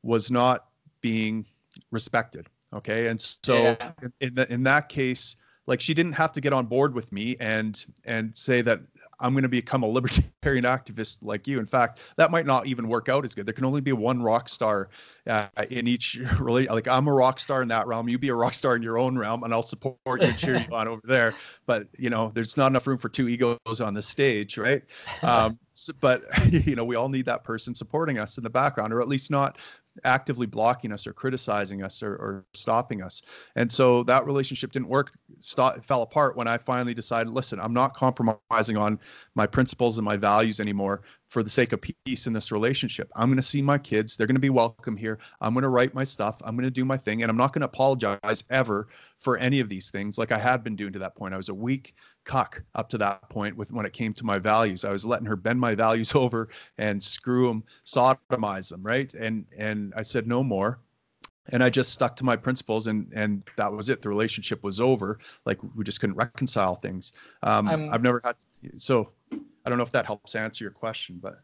was 0.04 0.30
not 0.30 0.68
being 1.02 1.46
respected. 1.92 2.48
Okay, 2.74 3.08
and 3.08 3.20
so 3.20 3.56
yeah. 3.56 3.92
in, 4.02 4.14
in, 4.20 4.36
the, 4.36 4.54
in 4.54 4.64
that 4.64 4.90
case, 4.90 5.38
like 5.68 5.82
she 5.82 5.94
didn't 5.94 6.14
have 6.14 6.32
to 6.32 6.42
get 6.42 6.54
on 6.54 6.66
board 6.66 6.94
with 6.94 7.12
me 7.12 7.36
and 7.40 7.86
and 8.06 8.36
say 8.36 8.62
that 8.62 8.82
I'm 9.20 9.34
going 9.34 9.44
to 9.44 9.50
become 9.50 9.84
a 9.84 9.88
libertarian 9.88 10.64
activist 10.66 11.18
like 11.22 11.48
you. 11.48 11.60
In 11.60 11.66
fact, 11.66 12.00
that 12.18 12.32
might 12.32 12.46
not 12.46 12.68
even 12.68 12.88
work 12.88 13.10
out 13.10 13.26
as 13.26 13.34
good. 13.34 13.46
There 13.46 13.54
can 13.54 13.66
only 13.66 13.82
be 13.82 13.92
one 13.92 14.22
rock 14.22 14.48
star 14.48 14.90
uh, 15.28 15.48
in 15.70 15.88
each 15.88 16.16
really. 16.40 16.68
Like 16.68 16.88
I'm 16.88 17.08
a 17.08 17.14
rock 17.14 17.40
star 17.40 17.62
in 17.62 17.68
that 17.68 17.88
realm. 17.88 18.08
You 18.08 18.18
be 18.18 18.30
a 18.30 18.36
rock 18.36 18.54
star 18.54 18.76
in 18.76 18.82
your 18.82 18.98
own 18.98 19.18
realm, 19.18 19.44
and 19.44 19.54
I'll 19.54 19.64
support 19.64 19.98
you 20.08 20.28
and 20.28 20.38
cheer 20.38 20.58
you 20.58 20.68
on 20.76 20.88
over 20.88 21.02
there. 21.04 21.34
But 21.66 21.88
you 21.98 22.10
know, 22.10 22.32
there's 22.34 22.58
not 22.58 22.68
enough 22.68 22.88
room 22.88 22.98
for 22.98 23.10
two 23.10 23.28
egos 23.28 23.82
on 23.82 23.94
the 23.94 24.02
stage, 24.02 24.58
right? 24.58 24.84
Um, 25.22 25.60
so, 25.74 25.94
but 26.00 26.24
you 26.52 26.76
know, 26.76 26.86
we 26.86 26.96
all 26.96 27.10
need 27.10 27.26
that 27.26 27.44
person 27.44 27.76
supporting 27.76 28.18
us 28.18 28.38
in 28.38 28.44
the 28.44 28.50
background, 28.50 28.94
or 28.94 29.02
at 29.02 29.08
least 29.08 29.30
not 29.30 29.58
actively 30.04 30.46
blocking 30.46 30.92
us 30.92 31.08
or 31.08 31.14
criticizing 31.14 31.84
us 31.84 32.02
or, 32.04 32.14
or 32.16 32.46
stopping 32.54 33.02
us. 33.02 33.22
And 33.56 33.72
so 33.72 34.04
that 34.04 34.26
relationship 34.26 34.72
didn't 34.72 34.90
work, 34.90 35.14
stop, 35.40 35.84
fell 35.86 36.02
apart 36.02 36.36
when 36.36 36.48
I 36.48 36.58
finally 36.58 36.94
decided, 36.94 37.32
listen, 37.32 37.60
I'm 37.60 37.74
not 37.74 37.96
compromising 37.96 38.78
on 38.78 39.00
my 39.36 39.48
principles 39.48 39.98
and 39.98 40.06
my 40.06 40.18
values 40.18 40.60
anymore 40.60 41.04
for 41.26 41.44
the 41.44 41.50
sake 41.50 41.74
of 41.74 41.82
peace 41.82 42.28
in 42.28 42.34
this 42.34 42.52
relationship. 42.52 43.12
I'm 43.16 43.28
going 43.28 43.38
to 43.38 43.44
see 43.44 43.62
my 43.62 43.78
kids. 43.78 44.16
They're 44.16 44.28
going 44.28 44.36
to 44.36 44.42
be 44.42 44.50
welcome 44.50 44.96
here. 44.96 45.20
I'm 45.42 45.54
going 45.54 45.64
to 45.64 45.70
write 45.70 45.94
my 45.94 46.04
stuff. 46.04 46.38
I'm 46.44 46.56
going 46.56 46.68
to 46.68 46.72
do 46.72 46.86
my 46.86 46.98
thing. 46.98 47.22
And 47.22 47.30
I'm 47.30 47.38
not 47.38 47.54
going 47.54 47.62
to 47.62 47.68
apologize 47.68 48.44
ever 48.50 48.88
for 49.18 49.38
any 49.38 49.60
of 49.60 49.68
these 49.68 49.90
things 49.90 50.18
like 50.18 50.32
I 50.32 50.38
had 50.38 50.64
been 50.64 50.76
doing 50.76 50.94
to 50.94 51.00
that 51.00 51.16
point. 51.16 51.34
I 51.34 51.38
was 51.38 51.50
a 51.50 51.54
weak 51.54 51.96
cuck 52.28 52.62
up 52.76 52.90
to 52.90 52.98
that 53.00 53.28
point 53.30 53.56
with 53.56 53.72
when 53.72 53.86
it 53.86 53.94
came 53.94 54.14
to 54.14 54.26
my 54.26 54.38
values. 54.38 54.86
I 54.86 54.92
was 54.92 55.06
letting 55.06 55.26
her 55.26 55.36
bend 55.36 55.60
my 55.60 55.74
values 55.74 56.14
over 56.24 56.50
and 56.78 57.02
screw 57.02 57.48
them, 57.48 57.64
sodomize 57.86 58.70
them, 58.70 58.84
right? 58.84 59.12
And 59.16 59.46
and 59.58 59.94
I 59.96 60.04
said 60.04 60.28
no 60.28 60.44
more. 60.44 60.80
And 61.54 61.64
I 61.64 61.70
just 61.70 61.94
stuck 61.94 62.18
to 62.18 62.26
my 62.26 62.36
principles, 62.36 62.88
and 62.88 63.10
and 63.16 63.46
that 63.56 63.72
was 63.72 63.90
it. 63.90 64.02
The 64.02 64.10
relationship 64.10 64.62
was 64.64 64.82
over. 64.82 65.18
Like 65.46 65.58
we 65.76 65.86
just 65.86 66.02
couldn't 66.02 66.18
reconcile 66.18 66.76
things. 66.76 67.14
Um, 67.42 67.70
I've 67.70 68.04
never 68.04 68.22
had 68.24 68.36
so. 68.78 69.12
I 69.32 69.70
don't 69.70 69.78
know 69.78 69.84
if 69.86 69.92
that 69.92 70.06
helps 70.06 70.36
answer 70.36 70.64
your 70.66 70.72
question, 70.72 71.20
but 71.22 71.40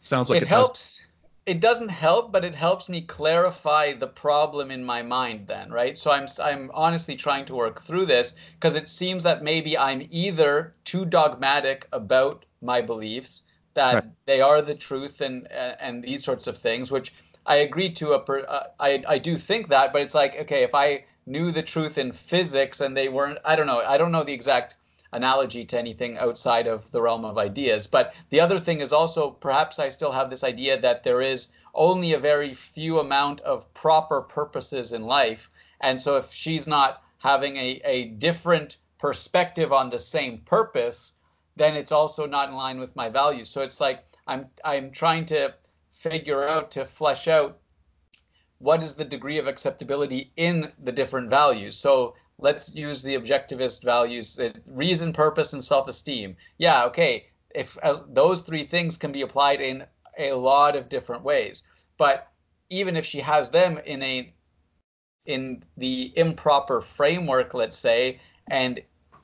sounds 0.00 0.30
like 0.30 0.38
it, 0.38 0.42
it 0.42 0.48
helps. 0.48 1.00
It 1.46 1.60
doesn't 1.60 1.88
help, 1.90 2.32
but 2.32 2.44
it 2.44 2.54
helps 2.56 2.88
me 2.88 3.00
clarify 3.00 3.92
the 3.92 4.08
problem 4.08 4.70
in 4.70 4.84
my 4.84 5.02
mind 5.02 5.46
then, 5.46 5.70
right? 5.70 5.96
So 5.96 6.10
I'm 6.10 6.26
I'm 6.42 6.70
honestly 6.74 7.16
trying 7.16 7.44
to 7.46 7.54
work 7.54 7.80
through 7.80 8.06
this 8.06 8.34
because 8.54 8.74
it 8.74 8.88
seems 8.88 9.22
that 9.22 9.42
maybe 9.44 9.78
I'm 9.78 10.06
either 10.10 10.74
too 10.84 11.04
dogmatic 11.06 11.86
about 11.92 12.44
my 12.60 12.80
beliefs 12.82 13.44
that 13.74 13.94
right. 13.94 14.04
they 14.26 14.40
are 14.40 14.60
the 14.60 14.74
truth 14.74 15.20
and 15.20 15.46
and 15.52 16.02
these 16.02 16.24
sorts 16.24 16.46
of 16.48 16.58
things, 16.58 16.90
which 16.90 17.14
I 17.46 17.56
agree 17.56 17.90
to 17.90 18.12
a 18.12 18.20
per, 18.20 18.44
uh, 18.48 18.64
I 18.80 19.04
I 19.06 19.18
do 19.18 19.38
think 19.38 19.68
that, 19.68 19.92
but 19.92 20.02
it's 20.02 20.14
like 20.14 20.36
okay, 20.40 20.64
if 20.64 20.74
I 20.74 21.04
knew 21.26 21.52
the 21.52 21.62
truth 21.62 21.96
in 21.96 22.12
physics 22.12 22.80
and 22.80 22.96
they 22.96 23.08
weren't 23.08 23.38
I 23.44 23.56
don't 23.56 23.66
know, 23.68 23.80
I 23.80 23.96
don't 23.98 24.12
know 24.12 24.24
the 24.24 24.34
exact 24.34 24.76
analogy 25.12 25.64
to 25.64 25.78
anything 25.78 26.18
outside 26.18 26.66
of 26.66 26.90
the 26.90 27.02
realm 27.02 27.24
of 27.24 27.38
ideas. 27.38 27.86
But 27.86 28.14
the 28.30 28.40
other 28.40 28.58
thing 28.58 28.80
is 28.80 28.92
also 28.92 29.30
perhaps 29.30 29.78
I 29.78 29.88
still 29.88 30.12
have 30.12 30.30
this 30.30 30.44
idea 30.44 30.80
that 30.80 31.02
there 31.02 31.20
is 31.20 31.52
only 31.74 32.12
a 32.12 32.18
very 32.18 32.54
few 32.54 32.98
amount 32.98 33.40
of 33.42 33.72
proper 33.74 34.20
purposes 34.22 34.92
in 34.92 35.04
life. 35.04 35.50
And 35.80 36.00
so 36.00 36.16
if 36.16 36.32
she's 36.32 36.66
not 36.66 37.02
having 37.18 37.56
a, 37.56 37.80
a 37.84 38.04
different 38.04 38.78
perspective 38.98 39.72
on 39.72 39.90
the 39.90 39.98
same 39.98 40.38
purpose, 40.38 41.12
then 41.56 41.74
it's 41.74 41.92
also 41.92 42.26
not 42.26 42.48
in 42.48 42.54
line 42.54 42.78
with 42.78 42.94
my 42.96 43.08
values. 43.08 43.48
So 43.48 43.62
it's 43.62 43.80
like 43.80 44.04
I'm 44.26 44.46
I'm 44.64 44.90
trying 44.90 45.26
to 45.26 45.54
figure 45.90 46.46
out 46.46 46.70
to 46.72 46.84
flesh 46.84 47.28
out 47.28 47.58
what 48.58 48.82
is 48.82 48.94
the 48.94 49.04
degree 49.04 49.38
of 49.38 49.46
acceptability 49.46 50.32
in 50.36 50.72
the 50.82 50.92
different 50.92 51.30
values. 51.30 51.76
So 51.78 52.14
let's 52.38 52.74
use 52.74 53.02
the 53.02 53.16
objectivist 53.16 53.82
values 53.82 54.38
reason 54.66 55.12
purpose 55.12 55.52
and 55.52 55.64
self-esteem. 55.64 56.36
Yeah 56.58 56.84
okay 56.84 57.26
if 57.54 57.78
uh, 57.82 58.00
those 58.08 58.42
three 58.42 58.64
things 58.64 58.96
can 58.96 59.12
be 59.12 59.22
applied 59.22 59.60
in 59.60 59.86
a 60.18 60.32
lot 60.32 60.76
of 60.76 60.88
different 60.90 61.22
ways. 61.22 61.64
But 61.96 62.30
even 62.68 62.96
if 62.96 63.06
she 63.06 63.20
has 63.20 63.50
them 63.50 63.78
in 63.78 64.02
a 64.02 64.32
in 65.24 65.64
the 65.76 66.12
improper 66.16 66.80
framework 66.80 67.52
let's 67.52 67.78
say 67.78 68.20
and 68.48 68.80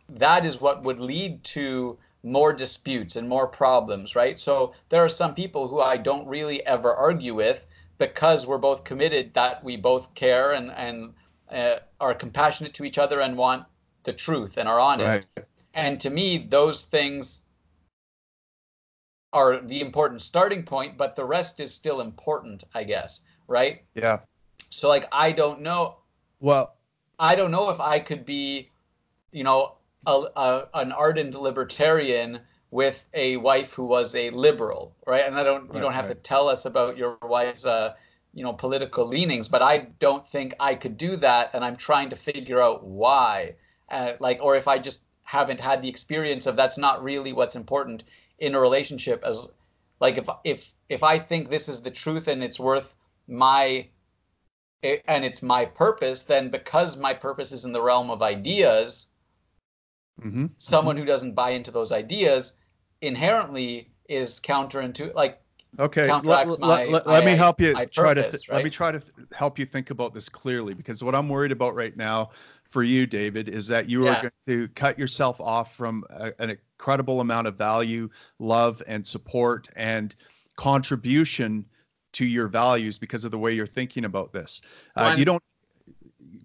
that 0.09 0.45
is 0.45 0.61
what 0.61 0.83
would 0.83 0.99
lead 0.99 1.45
to 1.45 1.97
more 2.25 2.53
disputes 2.53 3.17
and 3.17 3.29
more 3.29 3.47
problems 3.47 4.17
right? 4.17 4.39
So 4.41 4.73
there 4.89 5.05
are 5.05 5.09
some 5.09 5.35
people 5.35 5.69
who 5.69 5.81
i 5.81 5.97
don't 5.97 6.27
really 6.27 6.65
ever 6.67 6.93
argue 6.95 7.35
with 7.35 7.67
because 7.99 8.47
we're 8.47 8.59
both 8.59 8.85
committed 8.85 9.35
that 9.35 9.63
we 9.63 9.77
both 9.77 10.15
care 10.15 10.53
and 10.53 10.71
and 10.73 11.15
uh, 11.53 11.77
are 12.01 12.15
compassionate 12.15 12.75
to 12.75 12.85
each 12.85 12.99
other 12.99 13.21
and 13.21 13.37
want 13.37 13.67
the 14.05 14.13
truth 14.13 14.57
and 14.57 14.69
are 14.69 14.81
honest. 14.81 15.29
Right. 15.37 15.47
And 15.75 16.01
to 16.01 16.11
me, 16.11 16.39
those 16.39 16.85
things 16.85 17.41
are 19.33 19.61
the 19.61 19.81
important 19.81 20.21
starting 20.21 20.63
point, 20.63 20.99
but 20.99 21.17
the 21.17 21.25
rest 21.25 21.61
is 21.61 21.73
still 21.73 22.01
important, 22.01 22.65
I 22.75 22.85
guess. 22.85 23.23
Right? 23.49 23.85
Yeah. 23.95 24.19
So, 24.71 24.89
like, 24.89 25.07
I 25.13 25.33
don't 25.33 25.61
know. 25.61 25.99
Well, 26.41 26.75
I 27.19 27.35
don't 27.35 27.51
know 27.51 27.71
if 27.71 27.81
I 27.81 27.99
could 27.99 28.25
be, 28.25 28.71
you 29.31 29.45
know, 29.45 29.77
a, 30.07 30.25
a, 30.35 30.69
an 30.75 30.93
ardent 30.93 31.35
libertarian 31.35 32.41
with 32.71 33.05
a 33.13 33.37
wife 33.37 33.73
who 33.73 33.85
was 33.85 34.15
a 34.15 34.31
liberal, 34.31 34.95
right? 35.07 35.27
And 35.27 35.37
I 35.37 35.45
don't, 35.45 35.67
right, 35.69 35.75
you 35.75 35.81
don't 35.81 35.93
have 35.93 36.09
right. 36.09 36.17
to 36.17 36.23
tell 36.23 36.49
us 36.49 36.65
about 36.65 36.97
your 36.97 37.19
wife's 37.23 37.67
uh, 37.67 37.95
you 38.35 38.43
know 38.43 38.53
political 38.53 39.07
leanings 39.07 39.49
but 39.49 39.63
i 39.63 39.79
don't 39.99 40.27
think 40.27 40.55
i 40.61 40.75
could 40.75 40.97
do 40.97 41.17
that 41.17 41.51
and 41.53 41.65
i'm 41.65 41.77
trying 41.77 42.09
to 42.09 42.17
figure 42.17 42.61
out 42.61 42.85
why 42.85 43.55
uh, 43.91 44.13
like 44.21 44.39
or 44.43 44.57
if 44.57 44.69
i 44.69 44.79
just 44.79 45.03
haven't 45.23 45.61
had 45.61 45.83
the 45.83 45.89
experience 45.89 46.47
of 46.47 46.57
that's 46.57 46.79
not 46.79 47.03
really 47.03 47.33
what's 47.33 47.57
important 47.57 48.05
in 48.39 48.55
a 48.55 48.61
relationship 48.61 49.23
as 49.25 49.49
like 50.01 50.19
if 50.19 50.29
if 50.45 50.73
if 50.89 51.03
i 51.03 51.19
think 51.19 51.49
this 51.49 51.69
is 51.69 51.83
the 51.83 51.91
truth 51.91 52.29
and 52.29 52.43
it's 52.43 52.61
worth 52.61 52.95
my 53.29 53.87
and 54.83 55.25
it's 55.25 55.43
my 55.43 55.65
purpose 55.65 56.23
then 56.23 56.49
because 56.49 56.97
my 56.97 57.15
purpose 57.15 57.53
is 57.53 57.65
in 57.65 57.73
the 57.73 57.83
realm 57.83 58.11
of 58.11 58.23
ideas 58.23 59.09
mm-hmm. 60.21 60.47
someone 60.57 60.97
who 60.97 61.05
doesn't 61.05 61.35
buy 61.35 61.51
into 61.51 61.71
those 61.71 61.93
ideas 61.93 62.57
inherently 63.01 63.91
is 64.09 64.41
counterintuitive 64.41 65.15
like 65.15 65.42
Okay, 65.79 66.09
let, 66.09 66.25
let, 66.47 66.59
my, 66.61 66.85
let, 66.85 67.07
let 67.07 67.25
me 67.25 67.35
help 67.35 67.59
you 67.59 67.73
try 67.87 68.13
purpose, 68.13 68.25
to 68.25 68.31
th- 68.31 68.49
right? 68.49 68.57
let 68.57 68.65
me 68.65 68.69
try 68.69 68.93
to 68.93 69.01
th- 69.01 69.13
help 69.33 69.59
you 69.59 69.65
think 69.65 69.89
about 69.89 70.13
this 70.13 70.29
clearly 70.29 70.75
because 70.75 71.03
what 71.03 71.15
I'm 71.15 71.31
worried 71.31 71.51
about 71.51 71.75
right 71.75 71.97
now 71.97 72.31
for 72.65 72.83
you, 72.83 73.07
David, 73.07 73.49
is 73.49 73.69
that 73.69 73.89
you 73.89 74.05
yeah. 74.05 74.19
are 74.19 74.21
going 74.21 74.33
to 74.49 74.69
cut 74.75 74.99
yourself 74.99 75.41
off 75.41 75.75
from 75.75 76.05
a, 76.11 76.31
an 76.41 76.51
incredible 76.51 77.23
amount 77.23 77.47
of 77.47 77.57
value, 77.57 78.11
love, 78.39 78.83
and 78.87 79.07
support 79.07 79.67
and 79.75 80.15
contribution 80.57 81.65
to 82.13 82.27
your 82.27 82.49
values 82.49 82.99
because 82.99 83.25
of 83.25 83.31
the 83.31 83.39
way 83.39 83.55
you're 83.55 83.67
thinking 83.67 84.05
about 84.05 84.31
this. 84.31 84.61
Uh, 84.97 85.15
you 85.17 85.25
don't. 85.25 85.43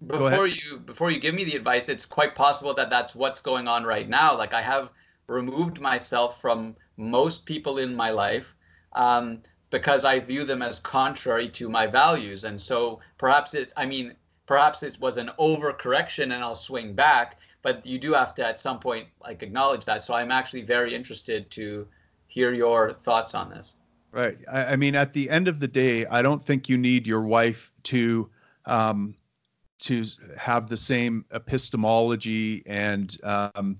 Before 0.06 0.46
you 0.46 0.78
before 0.78 1.10
you 1.10 1.20
give 1.20 1.34
me 1.34 1.44
the 1.44 1.54
advice, 1.54 1.90
it's 1.90 2.06
quite 2.06 2.34
possible 2.34 2.72
that 2.74 2.88
that's 2.88 3.14
what's 3.14 3.42
going 3.42 3.68
on 3.68 3.84
right 3.84 4.08
now. 4.08 4.34
Like 4.34 4.54
I 4.54 4.62
have 4.62 4.90
removed 5.26 5.80
myself 5.80 6.40
from 6.40 6.74
most 6.96 7.44
people 7.44 7.76
in 7.76 7.94
my 7.94 8.10
life 8.10 8.54
um, 8.92 9.42
because 9.70 10.04
I 10.04 10.18
view 10.20 10.44
them 10.44 10.62
as 10.62 10.78
contrary 10.78 11.48
to 11.50 11.68
my 11.68 11.86
values. 11.86 12.44
And 12.44 12.60
so 12.60 13.00
perhaps 13.18 13.54
it, 13.54 13.72
I 13.76 13.86
mean, 13.86 14.14
perhaps 14.46 14.82
it 14.82 14.98
was 15.00 15.16
an 15.16 15.30
overcorrection 15.38 16.24
and 16.24 16.34
I'll 16.34 16.54
swing 16.54 16.94
back, 16.94 17.38
but 17.62 17.84
you 17.84 17.98
do 17.98 18.12
have 18.12 18.34
to 18.36 18.46
at 18.46 18.58
some 18.58 18.80
point 18.80 19.06
like 19.22 19.42
acknowledge 19.42 19.84
that. 19.84 20.02
So 20.02 20.14
I'm 20.14 20.30
actually 20.30 20.62
very 20.62 20.94
interested 20.94 21.50
to 21.52 21.86
hear 22.26 22.52
your 22.52 22.92
thoughts 22.92 23.34
on 23.34 23.50
this. 23.50 23.76
Right. 24.10 24.38
I, 24.50 24.72
I 24.72 24.76
mean, 24.76 24.94
at 24.94 25.12
the 25.12 25.28
end 25.28 25.48
of 25.48 25.60
the 25.60 25.68
day, 25.68 26.06
I 26.06 26.22
don't 26.22 26.42
think 26.42 26.68
you 26.68 26.78
need 26.78 27.06
your 27.06 27.22
wife 27.22 27.70
to 27.84 28.30
um, 28.64 29.14
to 29.80 30.04
have 30.36 30.68
the 30.68 30.76
same 30.76 31.24
epistemology 31.32 32.62
and 32.66 33.16
um, 33.22 33.78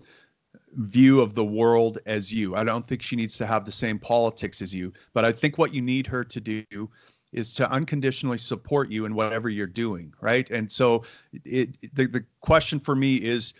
view 0.76 1.20
of 1.20 1.34
the 1.34 1.44
world 1.44 1.98
as 2.06 2.32
you. 2.32 2.54
I 2.54 2.64
don't 2.64 2.86
think 2.86 3.02
she 3.02 3.16
needs 3.16 3.36
to 3.38 3.46
have 3.46 3.64
the 3.64 3.72
same 3.72 3.98
politics 3.98 4.62
as 4.62 4.74
you, 4.74 4.92
but 5.14 5.24
I 5.24 5.32
think 5.32 5.58
what 5.58 5.74
you 5.74 5.82
need 5.82 6.06
her 6.06 6.24
to 6.24 6.40
do 6.40 6.90
is 7.32 7.52
to 7.54 7.70
unconditionally 7.70 8.38
support 8.38 8.90
you 8.90 9.04
in 9.04 9.14
whatever 9.14 9.48
you're 9.48 9.66
doing, 9.66 10.12
right? 10.20 10.48
And 10.50 10.70
so 10.70 11.04
it 11.44 11.76
the, 11.94 12.06
the 12.06 12.24
question 12.40 12.80
for 12.80 12.94
me 12.94 13.16
is 13.16 13.54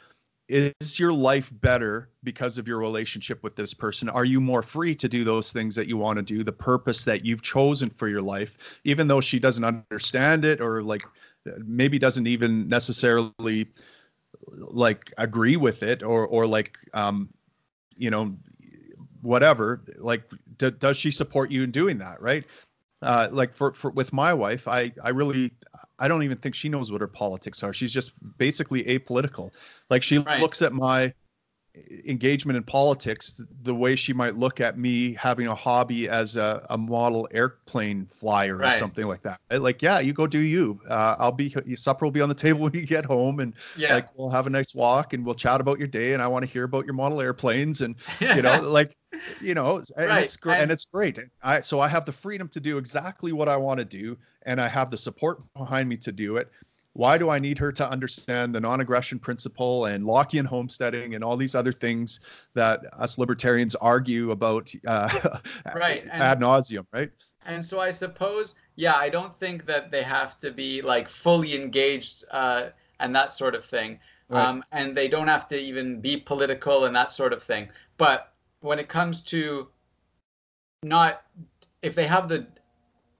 is 0.49 0.99
your 0.99 1.13
life 1.13 1.53
better 1.61 2.09
because 2.23 2.57
of 2.57 2.67
your 2.67 2.79
relationship 2.79 3.43
with 3.43 3.55
this 3.55 3.75
person 3.75 4.09
are 4.09 4.25
you 4.25 4.41
more 4.41 4.63
free 4.63 4.95
to 4.95 5.07
do 5.07 5.23
those 5.23 5.53
things 5.53 5.75
that 5.75 5.87
you 5.87 5.99
want 5.99 6.17
to 6.17 6.23
do 6.23 6.43
the 6.43 6.51
purpose 6.51 7.05
that 7.05 7.23
you've 7.23 7.43
chosen 7.43 7.91
for 7.91 8.09
your 8.09 8.23
life 8.23 8.81
even 8.85 9.07
though 9.07 9.21
she 9.21 9.39
doesn't 9.39 9.65
understand 9.65 10.47
it 10.47 10.63
or 10.63 10.83
like 10.83 11.03
maybe 11.67 11.99
doesn't 11.99 12.27
even 12.27 12.67
necessarily 12.67 13.69
like 14.53 15.13
agree 15.19 15.57
with 15.57 15.83
it 15.83 16.03
or 16.03 16.27
or 16.27 16.47
like 16.47 16.77
um 16.95 17.29
you 17.97 18.11
know 18.11 18.37
whatever 19.23 19.83
like 19.97 20.23
d- 20.59 20.71
does 20.71 20.97
she 20.97 21.11
support 21.11 21.51
you 21.51 21.63
in 21.63 21.71
doing 21.71 21.99
that 21.99 22.21
right 22.21 22.45
uh, 23.03 23.29
like 23.31 23.55
for, 23.55 23.73
for 23.75 23.91
with 23.91 24.13
my 24.13 24.35
wife, 24.35 24.67
I 24.67 24.93
I 25.03 25.11
really 25.11 25.53
I 25.99 26.09
don't 26.09 26.23
even 26.23 26.37
think 26.39 26.55
she 26.55 26.69
knows 26.69 26.91
what 26.91 27.01
her 27.01 27.07
politics 27.07 27.63
are. 27.63 27.73
She's 27.73 27.93
just 27.93 28.13
basically 28.39 28.85
apolitical. 28.85 29.53
Like 29.89 30.03
she 30.03 30.19
right. 30.19 30.41
looks 30.41 30.63
at 30.63 30.73
my 30.73 31.13
engagement 32.07 32.57
in 32.57 32.63
politics 32.63 33.41
the 33.63 33.75
way 33.75 33.97
she 33.97 34.13
might 34.13 34.35
look 34.35 34.61
at 34.61 34.79
me 34.79 35.15
having 35.15 35.47
a 35.47 35.55
hobby 35.55 36.09
as 36.09 36.37
a, 36.37 36.65
a 36.71 36.79
model 36.79 37.29
airplane 37.33 38.09
flyer 38.13 38.57
right. 38.57 38.75
or 38.75 38.79
something 38.79 39.07
like 39.07 39.23
that 39.23 39.39
like 39.61 39.83
yeah 39.83 39.99
you 39.99 40.13
go 40.13 40.27
do 40.27 40.39
you. 40.39 40.81
Uh, 40.89 41.17
i'll 41.19 41.33
be 41.33 41.55
supper 41.77 42.05
will 42.05 42.11
be 42.11 42.21
on 42.21 42.29
the 42.29 42.35
table 42.35 42.61
when 42.65 42.73
you 42.73 42.87
get 42.87 43.05
home 43.05 43.41
and 43.41 43.55
yeah. 43.77 43.95
like 43.95 44.09
we'll 44.17 44.31
have 44.31 44.47
a 44.47 44.51
nice 44.51 44.75
walk 44.75 45.13
and 45.13 45.25
we'll 45.25 45.35
chat 45.35 45.61
about 45.61 45.79
your 45.79 45.89
day 45.89 46.13
and 46.13 46.23
i 46.23 46.27
want 46.27 46.45
to 46.45 46.51
hear 46.51 46.65
about 46.65 46.85
your 46.85 46.95
model 46.95 47.21
airplanes 47.21 47.83
and 47.83 47.95
you 48.21 48.43
know 48.43 48.61
like 48.63 48.97
you 49.41 49.55
know 49.55 49.83
and 49.97 50.11
it's 50.25 50.37
great 50.37 50.61
and 50.61 50.71
it's 50.71 50.85
great. 50.85 51.19
I 51.43 51.61
so 51.61 51.81
i 51.81 51.89
have 51.89 52.05
the 52.05 52.13
freedom 52.13 52.49
to 52.49 52.61
do 52.61 52.79
exactly 52.79 53.33
what 53.33 53.49
i 53.49 53.57
want 53.57 53.79
to 53.79 53.85
do 53.85 54.17
and 54.43 54.61
i 54.61 54.69
have 54.69 54.91
the 54.91 54.97
support 54.97 55.41
behind 55.55 55.89
me 55.89 55.97
to 55.99 56.13
do 56.13 56.37
it 56.37 56.51
why 56.99 57.17
do 57.17 57.31
I 57.31 57.39
need 57.39 57.59
her 57.59 57.71
to 57.71 57.89
understand 57.89 58.53
the 58.57 58.59
non-aggression 58.59 59.21
principle 59.21 59.85
and 59.85 60.05
Lockean 60.05 60.45
homesteading 60.45 61.15
and 61.15 61.23
all 61.23 61.37
these 61.37 61.55
other 61.55 61.71
things 61.71 62.19
that 62.55 62.81
us 62.93 63.19
libertarians 63.19 63.77
argue 63.77 64.33
about 64.33 64.73
uh, 64.85 65.39
right. 65.77 66.05
ad 66.09 66.41
nauseum, 66.41 66.85
right? 66.93 67.13
And 67.47 67.65
so 67.65 67.79
I 67.79 67.93
suppose, 67.93 68.57
yeah, 68.75 68.97
I 68.97 69.11
don't 69.11 69.33
think 69.39 69.65
that 69.67 69.93
they 69.93 70.03
have 70.03 70.41
to 70.41 70.51
be 70.51 70.83
like 70.83 71.09
fully 71.09 71.55
engaged 71.55 72.25
uh, 72.33 72.71
and 72.99 73.15
that 73.15 73.33
sort 73.33 73.55
of 73.55 73.65
thing. 73.65 74.01
Right. 74.29 74.45
Um, 74.45 74.65
and 74.73 74.97
they 74.97 75.07
don't 75.07 75.29
have 75.29 75.47
to 75.51 75.57
even 75.57 76.01
be 76.01 76.17
political 76.17 76.87
and 76.87 76.97
that 76.97 77.13
sort 77.13 77.33
of 77.33 77.41
thing. 77.41 77.69
But 77.97 78.33
when 78.59 78.81
it 78.81 78.89
comes 78.89 79.21
to 79.35 79.69
not, 80.83 81.23
if 81.81 81.95
they 81.95 82.09
have 82.09 82.29
the 82.29 82.49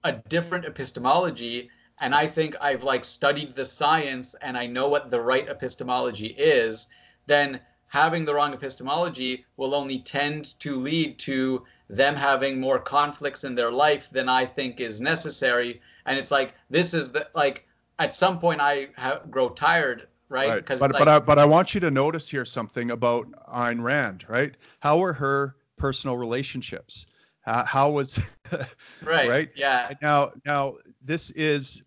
a 0.03 0.11
different 0.27 0.65
epistemology 0.65 1.69
and 2.01 2.15
I 2.15 2.27
think 2.27 2.55
I've 2.61 2.83
like 2.83 3.03
studied 3.03 3.55
the 3.55 3.65
science 3.65 4.35
and 4.41 4.57
I 4.57 4.65
know 4.65 4.87
what 4.87 5.11
the 5.11 5.21
right 5.21 5.47
epistemology 5.47 6.27
is, 6.37 6.87
then 7.27 7.59
having 7.87 8.23
the 8.23 8.33
wrong 8.33 8.53
epistemology 8.53 9.45
will 9.57 9.75
only 9.75 9.99
tend 9.99 10.59
to 10.59 10.75
lead 10.75 11.19
to 11.19 11.65
them 11.89 12.15
having 12.15 12.59
more 12.59 12.79
conflicts 12.79 13.43
in 13.43 13.55
their 13.55 13.71
life 13.71 14.09
than 14.11 14.29
I 14.29 14.45
think 14.45 14.79
is 14.79 15.01
necessary. 15.01 15.81
And 16.05 16.17
it's 16.17 16.31
like 16.31 16.53
this 16.69 16.93
is 16.93 17.11
the 17.11 17.27
like 17.35 17.67
at 17.97 18.13
some 18.13 18.39
point 18.39 18.61
I 18.61 18.87
grow 19.29 19.49
tired, 19.49 20.07
right? 20.29 20.49
Right. 20.49 20.65
but 20.65 20.79
like, 20.79 20.91
but 20.93 21.07
I, 21.07 21.19
but 21.19 21.39
I 21.39 21.45
want 21.45 21.73
you 21.73 21.81
to 21.81 21.91
notice 21.91 22.29
here 22.29 22.45
something 22.45 22.91
about 22.91 23.27
Ayn 23.51 23.81
Rand, 23.83 24.25
right? 24.29 24.55
How 24.79 24.99
were 24.99 25.13
her 25.13 25.55
personal 25.77 26.17
relationships? 26.17 27.07
Uh, 27.45 27.65
how 27.65 27.89
was 27.89 28.19
right? 29.03 29.29
Right? 29.29 29.49
Yeah. 29.55 29.93
Now 30.01 30.31
now 30.45 30.75
this 31.01 31.31
is 31.31 31.81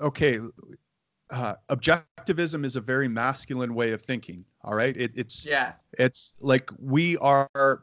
okay, 0.00 0.38
uh, 1.30 1.54
objectivism 1.70 2.64
is 2.64 2.76
a 2.76 2.80
very 2.80 3.08
masculine 3.08 3.74
way 3.74 3.92
of 3.92 4.02
thinking. 4.02 4.44
All 4.62 4.74
right, 4.74 4.96
it, 4.96 5.12
it's 5.14 5.46
yeah, 5.46 5.72
it's 5.98 6.34
like 6.40 6.70
we 6.78 7.16
are 7.18 7.82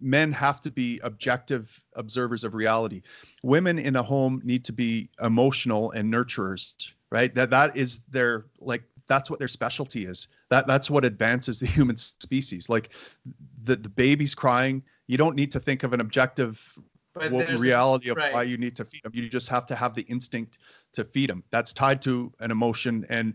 men 0.00 0.32
have 0.32 0.60
to 0.62 0.70
be 0.70 1.00
objective 1.02 1.82
observers 1.94 2.44
of 2.44 2.54
reality. 2.54 3.02
Women 3.42 3.78
in 3.78 3.96
a 3.96 4.02
home 4.02 4.40
need 4.44 4.64
to 4.66 4.72
be 4.72 5.10
emotional 5.22 5.90
and 5.92 6.12
nurturers. 6.12 6.92
Right, 7.10 7.34
that 7.34 7.50
that 7.50 7.76
is 7.76 8.00
their 8.10 8.46
like 8.60 8.82
that's 9.06 9.30
what 9.30 9.38
their 9.38 9.48
specialty 9.48 10.04
is. 10.04 10.28
That 10.50 10.66
that's 10.66 10.90
what 10.90 11.04
advances 11.04 11.58
the 11.58 11.66
human 11.66 11.96
species. 11.96 12.68
Like 12.68 12.90
the 13.64 13.76
the 13.76 13.88
baby's 13.88 14.34
crying. 14.34 14.82
You 15.06 15.16
don't 15.16 15.36
need 15.36 15.50
to 15.52 15.60
think 15.60 15.84
of 15.84 15.94
an 15.94 16.00
objective 16.00 16.78
reality 17.58 18.10
of 18.10 18.16
right. 18.16 18.32
why 18.32 18.42
you 18.44 18.56
need 18.56 18.76
to 18.76 18.84
feed 18.84 19.02
them. 19.02 19.12
You 19.14 19.28
just 19.28 19.48
have 19.48 19.66
to 19.66 19.74
have 19.74 19.94
the 19.94 20.02
instinct 20.02 20.58
to 20.94 21.04
feed 21.04 21.30
them. 21.30 21.44
That's 21.50 21.72
tied 21.72 22.02
to 22.02 22.32
an 22.40 22.50
emotion 22.50 23.06
and 23.08 23.34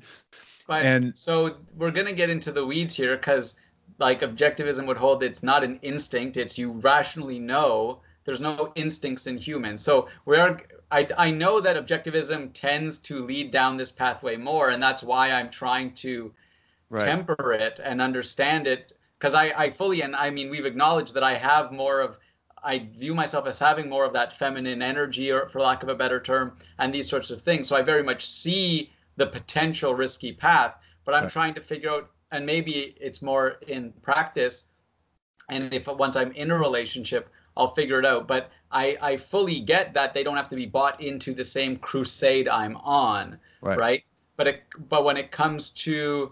but, 0.67 0.85
and 0.85 1.17
so 1.17 1.57
we're 1.75 1.91
gonna 1.91 2.13
get 2.13 2.29
into 2.29 2.51
the 2.51 2.65
weeds 2.65 2.95
here 2.95 3.17
because 3.17 3.57
like 3.99 4.21
objectivism 4.21 4.85
would 4.87 4.97
hold 4.97 5.23
it's 5.23 5.43
not 5.43 5.63
an 5.63 5.79
instinct, 5.81 6.37
it's 6.37 6.57
you 6.57 6.71
rationally 6.71 7.39
know 7.39 8.01
there's 8.25 8.41
no 8.41 8.71
instincts 8.75 9.27
in 9.27 9.37
humans. 9.37 9.81
So 9.81 10.07
we're 10.25 10.57
I, 10.91 11.07
I 11.17 11.31
know 11.31 11.59
that 11.59 11.75
objectivism 11.75 12.51
tends 12.53 12.99
to 12.99 13.25
lead 13.25 13.49
down 13.49 13.77
this 13.77 13.91
pathway 13.91 14.37
more, 14.37 14.69
and 14.69 14.81
that's 14.81 15.01
why 15.01 15.31
I'm 15.31 15.49
trying 15.49 15.93
to 15.95 16.31
right. 16.89 17.03
temper 17.03 17.53
it 17.53 17.79
and 17.83 18.01
understand 18.01 18.67
it 18.67 18.95
because 19.17 19.33
I, 19.33 19.51
I 19.57 19.69
fully 19.71 20.01
and 20.01 20.15
I 20.15 20.29
mean 20.29 20.49
we've 20.49 20.65
acknowledged 20.65 21.13
that 21.15 21.23
I 21.23 21.33
have 21.33 21.71
more 21.71 21.99
of 21.99 22.17
I 22.63 22.87
view 22.95 23.13
myself 23.13 23.45
as 23.47 23.59
having 23.59 23.89
more 23.89 24.05
of 24.05 24.13
that 24.13 24.31
feminine 24.31 24.81
energy, 24.81 25.31
or 25.31 25.49
for 25.49 25.59
lack 25.59 25.83
of 25.83 25.89
a 25.89 25.95
better 25.95 26.19
term, 26.19 26.57
and 26.79 26.93
these 26.93 27.09
sorts 27.09 27.29
of 27.29 27.41
things. 27.41 27.67
So 27.67 27.75
I 27.75 27.81
very 27.81 28.03
much 28.03 28.25
see 28.25 28.91
the 29.17 29.27
potential 29.27 29.93
risky 29.93 30.31
path, 30.31 30.75
but 31.05 31.13
I'm 31.13 31.23
right. 31.23 31.31
trying 31.31 31.53
to 31.55 31.61
figure 31.61 31.89
out, 31.89 32.09
and 32.31 32.45
maybe 32.45 32.95
it's 32.99 33.21
more 33.21 33.57
in 33.67 33.91
practice. 34.01 34.65
And 35.49 35.73
if 35.73 35.87
once 35.87 36.15
I'm 36.15 36.31
in 36.31 36.51
a 36.51 36.57
relationship, 36.57 37.29
I'll 37.57 37.67
figure 37.67 37.99
it 37.99 38.05
out. 38.05 38.27
But 38.27 38.49
I, 38.71 38.97
I 39.01 39.17
fully 39.17 39.59
get 39.59 39.93
that 39.93 40.13
they 40.13 40.23
don't 40.23 40.37
have 40.37 40.49
to 40.49 40.55
be 40.55 40.65
bought 40.65 40.99
into 41.01 41.33
the 41.33 41.43
same 41.43 41.77
crusade 41.77 42.47
I'm 42.47 42.77
on, 42.77 43.37
right? 43.61 43.77
right? 43.77 44.03
But 44.37 44.47
it, 44.47 44.63
but 44.89 45.03
when 45.03 45.17
it 45.17 45.31
comes 45.31 45.69
to 45.71 46.31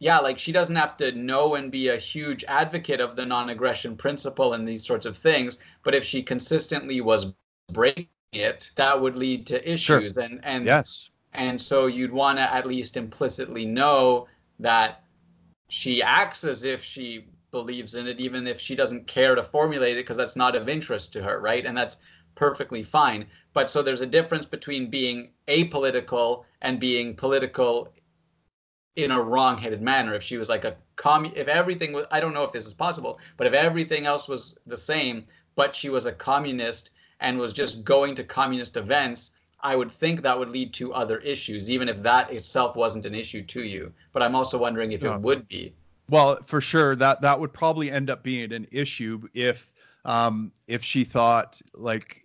yeah, 0.00 0.18
like 0.18 0.38
she 0.38 0.52
doesn't 0.52 0.76
have 0.76 0.96
to 0.98 1.12
know 1.12 1.56
and 1.56 1.72
be 1.72 1.88
a 1.88 1.96
huge 1.96 2.44
advocate 2.44 3.00
of 3.00 3.16
the 3.16 3.26
non-aggression 3.26 3.96
principle 3.96 4.54
and 4.54 4.66
these 4.66 4.86
sorts 4.86 5.06
of 5.06 5.16
things, 5.16 5.58
but 5.82 5.94
if 5.94 6.04
she 6.04 6.22
consistently 6.22 7.00
was 7.00 7.32
breaking 7.72 8.08
it, 8.32 8.70
that 8.76 9.00
would 9.00 9.16
lead 9.16 9.46
to 9.46 9.70
issues 9.70 10.14
sure. 10.14 10.22
and 10.22 10.40
and 10.44 10.64
yes. 10.64 11.10
And 11.34 11.60
so 11.60 11.86
you'd 11.86 12.12
want 12.12 12.38
to 12.38 12.54
at 12.54 12.66
least 12.66 12.96
implicitly 12.96 13.64
know 13.66 14.26
that 14.60 15.04
she 15.68 16.02
acts 16.02 16.42
as 16.44 16.64
if 16.64 16.82
she 16.82 17.26
believes 17.50 17.94
in 17.94 18.06
it 18.06 18.20
even 18.20 18.46
if 18.46 18.60
she 18.60 18.74
doesn't 18.74 19.06
care 19.06 19.34
to 19.34 19.42
formulate 19.42 19.96
it 19.96 20.00
because 20.00 20.16
that's 20.16 20.36
not 20.36 20.56
of 20.56 20.68
interest 20.68 21.12
to 21.12 21.22
her, 21.22 21.40
right? 21.40 21.66
And 21.66 21.76
that's 21.76 21.98
perfectly 22.34 22.82
fine. 22.82 23.26
But 23.52 23.68
so 23.68 23.82
there's 23.82 24.00
a 24.00 24.06
difference 24.06 24.46
between 24.46 24.90
being 24.90 25.30
apolitical 25.48 26.44
and 26.62 26.78
being 26.78 27.16
political 27.16 27.92
in 28.98 29.12
a 29.12 29.22
wrong-headed 29.22 29.80
manner. 29.80 30.12
If 30.14 30.24
she 30.24 30.38
was 30.38 30.48
like 30.48 30.64
a 30.64 30.76
commun, 30.96 31.32
if 31.36 31.46
everything 31.46 31.92
was, 31.92 32.06
I 32.10 32.18
don't 32.18 32.34
know 32.34 32.42
if 32.42 32.52
this 32.52 32.66
is 32.66 32.74
possible, 32.74 33.20
but 33.36 33.46
if 33.46 33.52
everything 33.52 34.06
else 34.06 34.28
was 34.28 34.58
the 34.66 34.76
same, 34.76 35.24
but 35.54 35.74
she 35.74 35.88
was 35.88 36.06
a 36.06 36.12
communist 36.12 36.90
and 37.20 37.38
was 37.38 37.52
just 37.52 37.84
going 37.84 38.16
to 38.16 38.24
communist 38.24 38.76
events, 38.76 39.32
I 39.60 39.76
would 39.76 39.90
think 39.90 40.22
that 40.22 40.36
would 40.36 40.50
lead 40.50 40.74
to 40.74 40.92
other 40.92 41.18
issues, 41.18 41.70
even 41.70 41.88
if 41.88 42.02
that 42.02 42.32
itself 42.32 42.74
wasn't 42.74 43.06
an 43.06 43.14
issue 43.14 43.42
to 43.44 43.62
you. 43.62 43.92
But 44.12 44.22
I'm 44.24 44.34
also 44.34 44.58
wondering 44.58 44.90
if 44.90 45.02
yeah. 45.02 45.14
it 45.14 45.20
would 45.20 45.46
be. 45.46 45.74
Well, 46.10 46.38
for 46.44 46.60
sure, 46.60 46.96
that 46.96 47.20
that 47.22 47.38
would 47.38 47.52
probably 47.52 47.92
end 47.92 48.10
up 48.10 48.24
being 48.24 48.52
an 48.52 48.66
issue 48.72 49.28
if 49.32 49.72
um, 50.04 50.50
if 50.66 50.82
she 50.82 51.04
thought 51.04 51.60
like 51.74 52.22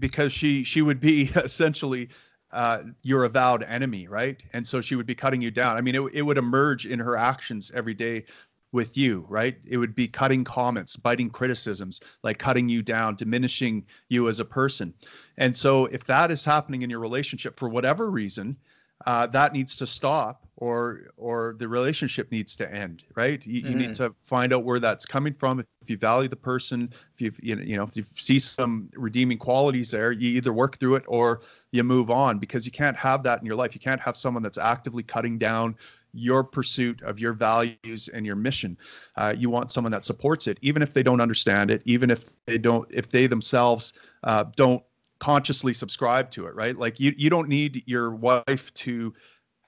because 0.00 0.32
she 0.32 0.64
she 0.64 0.82
would 0.82 1.00
be 1.00 1.30
essentially 1.36 2.08
uh, 2.56 2.84
your 3.02 3.24
avowed 3.24 3.62
enemy, 3.64 4.08
right? 4.08 4.42
And 4.54 4.66
so 4.66 4.80
she 4.80 4.96
would 4.96 5.04
be 5.04 5.14
cutting 5.14 5.42
you 5.42 5.50
down. 5.50 5.76
I 5.76 5.82
mean, 5.82 5.94
it, 5.94 6.00
it 6.14 6.22
would 6.22 6.38
emerge 6.38 6.86
in 6.86 6.98
her 6.98 7.14
actions 7.14 7.70
every 7.74 7.92
day 7.92 8.24
with 8.72 8.96
you, 8.96 9.26
right? 9.28 9.58
It 9.66 9.76
would 9.76 9.94
be 9.94 10.08
cutting 10.08 10.42
comments, 10.42 10.96
biting 10.96 11.28
criticisms, 11.28 12.00
like 12.22 12.38
cutting 12.38 12.66
you 12.66 12.80
down, 12.82 13.14
diminishing 13.16 13.84
you 14.08 14.28
as 14.28 14.40
a 14.40 14.44
person. 14.44 14.94
And 15.36 15.54
so 15.54 15.84
if 15.86 16.04
that 16.04 16.30
is 16.30 16.46
happening 16.46 16.80
in 16.80 16.88
your 16.88 16.98
relationship 16.98 17.58
for 17.58 17.68
whatever 17.68 18.10
reason, 18.10 18.56
uh, 19.04 19.26
that 19.26 19.52
needs 19.52 19.76
to 19.76 19.86
stop 19.86 20.45
or 20.58 21.10
or 21.16 21.54
the 21.58 21.68
relationship 21.68 22.30
needs 22.32 22.56
to 22.56 22.72
end 22.72 23.02
right 23.14 23.44
you, 23.46 23.60
mm-hmm. 23.60 23.70
you, 23.70 23.76
need 23.76 23.90
mm-hmm. 23.90 24.04
to 24.04 24.14
find 24.22 24.52
out 24.52 24.64
where 24.64 24.80
that's 24.80 25.04
coming 25.04 25.34
from 25.34 25.60
if 25.60 25.66
you 25.86 25.96
value 25.96 26.28
the 26.28 26.36
person 26.36 26.92
if 27.18 27.38
you 27.42 27.56
you 27.56 27.76
know 27.76 27.82
if 27.82 27.96
you 27.96 28.04
see 28.14 28.38
some 28.38 28.88
redeeming 28.94 29.38
qualities 29.38 29.90
there 29.90 30.12
you 30.12 30.30
either 30.30 30.52
work 30.52 30.78
through 30.78 30.94
it 30.94 31.04
or 31.06 31.42
you 31.72 31.84
move 31.84 32.10
on 32.10 32.38
because 32.38 32.64
you 32.64 32.72
can't 32.72 32.96
have 32.96 33.22
that 33.22 33.38
in 33.40 33.46
your 33.46 33.56
life 33.56 33.74
you 33.74 33.80
can't 33.80 34.00
have 34.00 34.16
someone 34.16 34.42
that's 34.42 34.58
actively 34.58 35.02
cutting 35.02 35.38
down 35.38 35.74
your 36.12 36.42
pursuit 36.42 37.02
of 37.02 37.20
your 37.20 37.34
values 37.34 38.08
and 38.08 38.24
your 38.24 38.36
mission 38.36 38.78
uh, 39.16 39.34
you 39.36 39.50
want 39.50 39.70
someone 39.70 39.92
that 39.92 40.04
supports 40.04 40.46
it 40.46 40.58
even 40.62 40.80
if 40.80 40.94
they 40.94 41.02
don't 41.02 41.20
understand 41.20 41.70
it 41.70 41.82
even 41.84 42.10
if 42.10 42.30
they 42.46 42.56
don't 42.56 42.88
if 42.90 43.10
they 43.10 43.26
themselves 43.26 43.92
uh, 44.24 44.44
don't 44.56 44.82
consciously 45.18 45.72
subscribe 45.72 46.30
to 46.30 46.46
it 46.46 46.54
right 46.54 46.76
like 46.76 47.00
you 47.00 47.12
you 47.16 47.30
don't 47.30 47.48
need 47.48 47.82
your 47.86 48.14
wife 48.14 48.72
to 48.74 49.12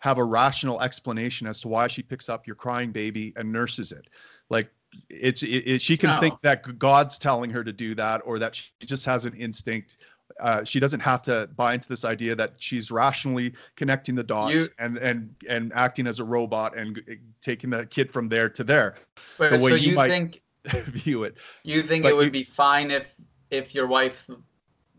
have 0.00 0.18
a 0.18 0.24
rational 0.24 0.80
explanation 0.80 1.46
as 1.46 1.60
to 1.60 1.68
why 1.68 1.88
she 1.88 2.02
picks 2.02 2.28
up 2.28 2.46
your 2.46 2.56
crying 2.56 2.92
baby 2.92 3.32
and 3.36 3.52
nurses 3.52 3.92
it. 3.92 4.06
Like 4.48 4.70
it's 5.08 5.42
it, 5.42 5.46
it, 5.46 5.82
she 5.82 5.96
can 5.96 6.10
no. 6.10 6.20
think 6.20 6.40
that 6.42 6.78
God's 6.78 7.18
telling 7.18 7.50
her 7.50 7.64
to 7.64 7.72
do 7.72 7.94
that 7.94 8.22
or 8.24 8.38
that 8.38 8.54
she 8.54 8.70
just 8.84 9.04
has 9.06 9.26
an 9.26 9.34
instinct. 9.34 9.96
Uh, 10.40 10.62
she 10.62 10.78
doesn't 10.78 11.00
have 11.00 11.22
to 11.22 11.48
buy 11.56 11.74
into 11.74 11.88
this 11.88 12.04
idea 12.04 12.34
that 12.34 12.52
she's 12.58 12.90
rationally 12.90 13.52
connecting 13.76 14.14
the 14.14 14.22
dots 14.22 14.54
you, 14.54 14.66
and 14.78 14.98
and 14.98 15.34
and 15.48 15.72
acting 15.74 16.06
as 16.06 16.20
a 16.20 16.24
robot 16.24 16.76
and 16.76 17.02
taking 17.40 17.70
the 17.70 17.84
kid 17.86 18.12
from 18.12 18.28
there 18.28 18.48
to 18.48 18.62
there. 18.62 18.96
But, 19.36 19.50
the 19.50 19.58
way 19.58 19.70
so 19.70 19.74
you, 19.74 19.90
you 19.92 19.96
think 19.96 20.40
view 20.64 21.24
it. 21.24 21.36
You 21.64 21.82
think 21.82 22.04
but 22.04 22.10
it 22.10 22.16
would 22.16 22.26
you, 22.26 22.30
be 22.30 22.44
fine 22.44 22.90
if 22.90 23.16
if 23.50 23.74
your 23.74 23.86
wife 23.86 24.28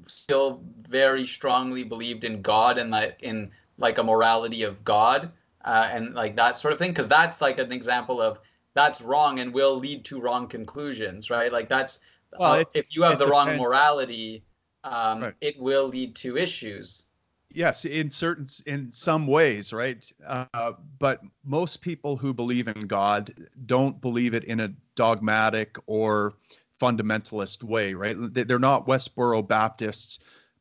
still 0.08 0.62
very 0.82 1.26
strongly 1.26 1.84
believed 1.84 2.24
in 2.24 2.42
God 2.42 2.78
and 2.78 2.90
like 2.90 3.18
in 3.22 3.52
like 3.80 3.98
a 3.98 4.04
morality 4.04 4.63
of 4.63 4.84
God 4.84 5.32
uh, 5.65 5.89
and 5.92 6.13
like 6.13 6.36
that 6.36 6.58
sort 6.58 6.74
of 6.74 6.80
thing 6.80 6.92
because 6.92 7.08
that's 7.08 7.42
like 7.42 7.60
an 7.60 7.72
example 7.72 8.22
of 8.22 8.39
that's 8.76 9.02
wrong 9.02 9.39
and 9.39 9.54
will 9.54 9.76
lead 9.78 10.06
to 10.06 10.22
wrong 10.22 10.48
conclusions 10.48 11.30
right 11.30 11.52
like 11.52 11.68
that's 11.68 12.02
well, 12.38 12.54
uh, 12.54 12.63
if 12.76 12.96
you 12.96 13.02
have 13.02 13.18
the 13.18 13.26
depends. 13.26 13.32
wrong 13.32 13.58
morality 13.58 14.44
um, 14.84 15.24
right. 15.24 15.34
it 15.42 15.60
will 15.60 15.88
lead 15.88 16.15
to 16.15 16.38
issues 16.38 17.08
yes 17.52 17.86
in 17.86 18.12
certain 18.12 18.48
in 18.68 18.92
some 18.92 19.28
ways 19.28 19.74
right 19.74 20.12
uh, 20.26 20.74
but 21.00 21.22
most 21.44 21.82
people 21.82 22.15
who 22.15 22.34
believe 22.34 22.68
in 22.68 22.82
god 22.82 23.34
don't 23.65 24.00
believe 24.02 24.34
it 24.34 24.44
in 24.46 24.62
a 24.62 24.74
dogmatic 24.96 25.78
or 25.88 26.36
fundamentalist 26.80 27.63
way 27.63 27.94
right 27.94 28.15
they're 28.18 28.60
not 28.60 28.88
westboro 28.88 29.46
baptists 29.46 30.20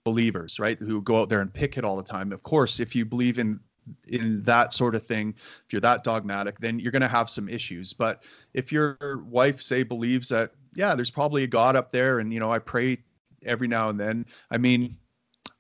believers, 0.08 0.58
right, 0.58 0.78
who 0.78 1.02
go 1.02 1.20
out 1.20 1.28
there 1.28 1.42
and 1.42 1.52
pick 1.52 1.76
it 1.76 1.84
all 1.84 1.94
the 1.94 2.02
time. 2.02 2.32
Of 2.32 2.42
course, 2.42 2.80
if 2.80 2.96
you 2.96 3.04
believe 3.04 3.38
in 3.38 3.60
in 4.08 4.42
that 4.42 4.72
sort 4.72 4.94
of 4.94 5.06
thing, 5.06 5.34
if 5.66 5.70
you're 5.70 5.80
that 5.82 6.02
dogmatic, 6.02 6.58
then 6.58 6.78
you're 6.78 6.92
going 6.92 7.02
to 7.02 7.08
have 7.18 7.28
some 7.28 7.46
issues. 7.46 7.92
But 7.92 8.22
if 8.54 8.72
your 8.72 8.96
wife, 9.24 9.60
say, 9.60 9.82
believes 9.82 10.30
that, 10.30 10.52
yeah, 10.74 10.94
there's 10.94 11.10
probably 11.10 11.42
a 11.44 11.46
God 11.46 11.76
up 11.76 11.92
there, 11.92 12.20
and 12.20 12.32
you 12.32 12.40
know, 12.40 12.50
I 12.50 12.58
pray 12.58 12.96
every 13.44 13.68
now 13.68 13.90
and 13.90 14.00
then. 14.00 14.24
I 14.50 14.56
mean, 14.56 14.96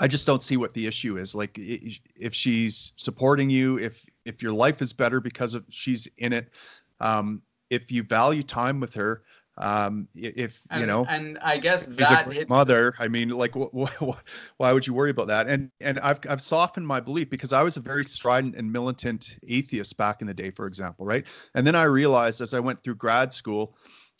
I 0.00 0.08
just 0.08 0.26
don't 0.26 0.42
see 0.42 0.56
what 0.56 0.72
the 0.72 0.86
issue 0.86 1.18
is. 1.18 1.34
Like, 1.34 1.52
if 1.58 2.34
she's 2.34 2.92
supporting 2.96 3.50
you, 3.50 3.78
if 3.78 4.06
if 4.24 4.42
your 4.42 4.52
life 4.52 4.80
is 4.80 4.94
better 4.94 5.20
because 5.20 5.54
of 5.54 5.64
she's 5.68 6.08
in 6.16 6.32
it, 6.32 6.48
um, 7.00 7.42
if 7.68 7.92
you 7.92 8.02
value 8.02 8.42
time 8.42 8.80
with 8.80 8.94
her, 8.94 9.24
um 9.58 10.08
if 10.14 10.60
and, 10.70 10.80
you 10.80 10.86
know 10.86 11.04
and 11.08 11.38
i 11.42 11.58
guess 11.58 11.86
that 11.86 12.26
a 12.26 12.46
mother 12.48 12.94
i 12.98 13.08
mean 13.08 13.28
like 13.30 13.52
wh- 13.54 13.74
wh- 14.00 14.18
why 14.56 14.72
would 14.72 14.86
you 14.86 14.94
worry 14.94 15.10
about 15.10 15.26
that? 15.26 15.48
And 15.48 15.70
and 15.80 15.98
i've 16.00 16.20
i've 16.28 16.40
softened 16.40 16.86
my 16.86 17.00
belief 17.00 17.28
because 17.28 17.52
i 17.52 17.62
was 17.62 17.76
a 17.76 17.80
very 17.80 18.04
strident 18.04 18.54
and 18.56 18.70
militant 18.70 19.38
atheist 19.48 19.96
back 19.96 20.20
in 20.20 20.26
the 20.26 20.34
day 20.34 20.50
for 20.50 20.66
example 20.66 21.04
right? 21.04 21.24
And 21.54 21.66
then 21.66 21.74
i 21.74 21.84
realized 21.84 22.40
as 22.40 22.54
i 22.54 22.60
went 22.60 22.82
through 22.82 22.96
grad 22.96 23.32
school 23.32 23.76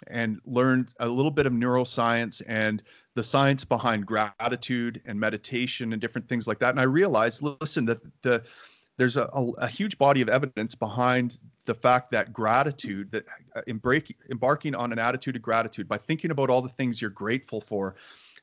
and 0.09 0.38
learned 0.44 0.94
a 1.01 1.09
little 1.09 1.31
bit 1.31 1.46
of 1.46 1.53
neuroscience 1.53 2.42
and 2.46 2.83
the 3.14 3.22
science 3.22 3.64
behind 3.64 4.07
gratitude 4.07 5.03
and 5.07 5.18
meditation 5.18 5.92
and 5.92 6.01
different 6.01 6.29
things 6.29 6.46
like 6.46 6.59
that 6.61 6.70
and 6.70 6.81
i 6.81 6.85
realized 6.85 7.42
listen 7.42 7.85
that 7.85 7.98
the 8.22 8.42
there's 8.96 9.16
a, 9.16 9.29
a, 9.33 9.46
a, 9.59 9.68
huge 9.68 9.96
body 9.96 10.20
of 10.20 10.29
evidence 10.29 10.74
behind 10.74 11.38
the 11.68 11.74
fact 11.74 12.11
that 12.11 12.33
gratitude 12.33 13.12
that 13.12 13.26
uh, 13.54 13.61
embark, 13.66 14.09
embarking 14.31 14.74
on 14.74 14.90
an 14.90 14.98
attitude 14.98 15.37
of 15.37 15.42
gratitude 15.42 15.87
by 15.87 15.98
thinking 15.98 16.31
about 16.31 16.48
all 16.48 16.62
the 16.62 16.68
things 16.70 17.00
you're 17.00 17.11
grateful 17.11 17.61
for 17.61 17.94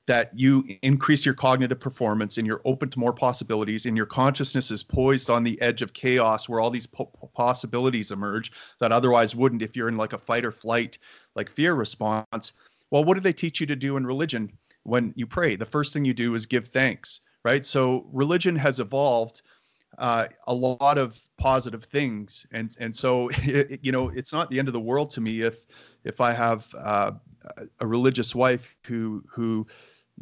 that 0.06 0.30
you 0.36 0.64
increase 0.84 1.26
your 1.26 1.34
cognitive 1.34 1.80
performance 1.80 2.38
and 2.38 2.46
you're 2.46 2.62
open 2.66 2.88
to 2.88 3.00
more 3.00 3.14
possibilities 3.14 3.88
and 3.88 3.98
your 3.98 4.06
consciousness 4.06 4.70
is 4.70 4.84
poised 4.84 5.32
on 5.32 5.44
the 5.44 5.60
edge 5.60 5.82
of 5.82 5.94
chaos 5.94 6.48
where 6.48 6.60
all 6.60 6.70
these 6.70 6.86
po- 6.86 7.12
possibilities 7.34 8.12
emerge 8.12 8.52
that 8.80 8.92
otherwise 8.92 9.36
wouldn't 9.36 9.64
if 9.64 9.76
you're 9.76 9.90
in 9.90 9.98
like 9.98 10.14
a 10.14 10.20
fight 10.20 10.46
or 10.46 10.52
flight 10.52 11.00
like 11.34 11.50
fear 11.50 11.74
response 11.74 12.54
well 12.92 13.04
what 13.04 13.16
do 13.16 13.20
they 13.20 13.34
teach 13.34 13.60
you 13.60 13.66
to 13.66 13.76
do 13.76 13.98
in 13.98 14.06
religion 14.06 14.52
when 14.84 15.12
you 15.16 15.26
pray? 15.26 15.56
The 15.56 15.66
first 15.66 15.92
thing 15.94 16.06
you 16.06 16.14
do 16.14 16.36
is 16.36 16.46
give 16.46 16.68
thanks 16.68 17.22
right? 17.46 17.66
So 17.66 18.08
religion 18.12 18.56
has 18.56 18.80
evolved 18.80 19.44
uh, 19.98 20.28
a 20.48 20.54
lot 20.54 20.98
of 20.98 21.20
positive 21.38 21.84
things. 21.84 22.46
And 22.52 22.76
and 22.80 22.96
so 22.96 23.30
it, 23.44 23.80
you 23.84 23.92
know 23.92 24.10
it's 24.10 24.34
not 24.34 24.50
the 24.50 24.60
end 24.60 24.68
of 24.68 24.74
the 24.74 24.80
world 24.80 25.12
to 25.12 25.22
me 25.22 25.42
if 25.42 25.66
if 26.04 26.22
i 26.22 26.32
have 26.32 26.68
uh, 26.78 27.12
a 27.80 27.88
religious 27.88 28.34
wife 28.36 28.76
who 28.86 29.24
who 29.30 29.68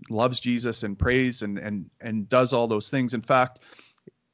loves 0.09 0.39
jesus 0.39 0.83
and 0.83 0.97
prays 0.97 1.43
and 1.43 1.57
and 1.59 1.89
and 2.01 2.27
does 2.29 2.53
all 2.53 2.67
those 2.67 2.89
things. 2.89 3.13
In 3.13 3.21
fact 3.21 3.61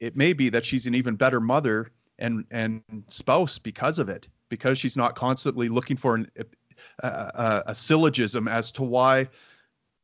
it 0.00 0.16
may 0.16 0.32
be 0.32 0.48
that 0.48 0.64
she's 0.64 0.86
an 0.86 0.94
even 0.94 1.14
better 1.14 1.40
mother 1.40 1.92
and 2.18 2.44
and 2.50 2.82
spouse 3.08 3.58
because 3.58 3.98
of 3.98 4.08
it 4.08 4.28
because 4.48 4.78
she's 4.78 4.96
not 4.96 5.14
constantly 5.14 5.68
looking 5.68 5.96
for 5.96 6.16
an, 6.16 6.30
a, 6.38 7.06
a, 7.06 7.62
a 7.68 7.74
syllogism 7.74 8.48
as 8.48 8.70
to 8.72 8.82
why 8.82 9.28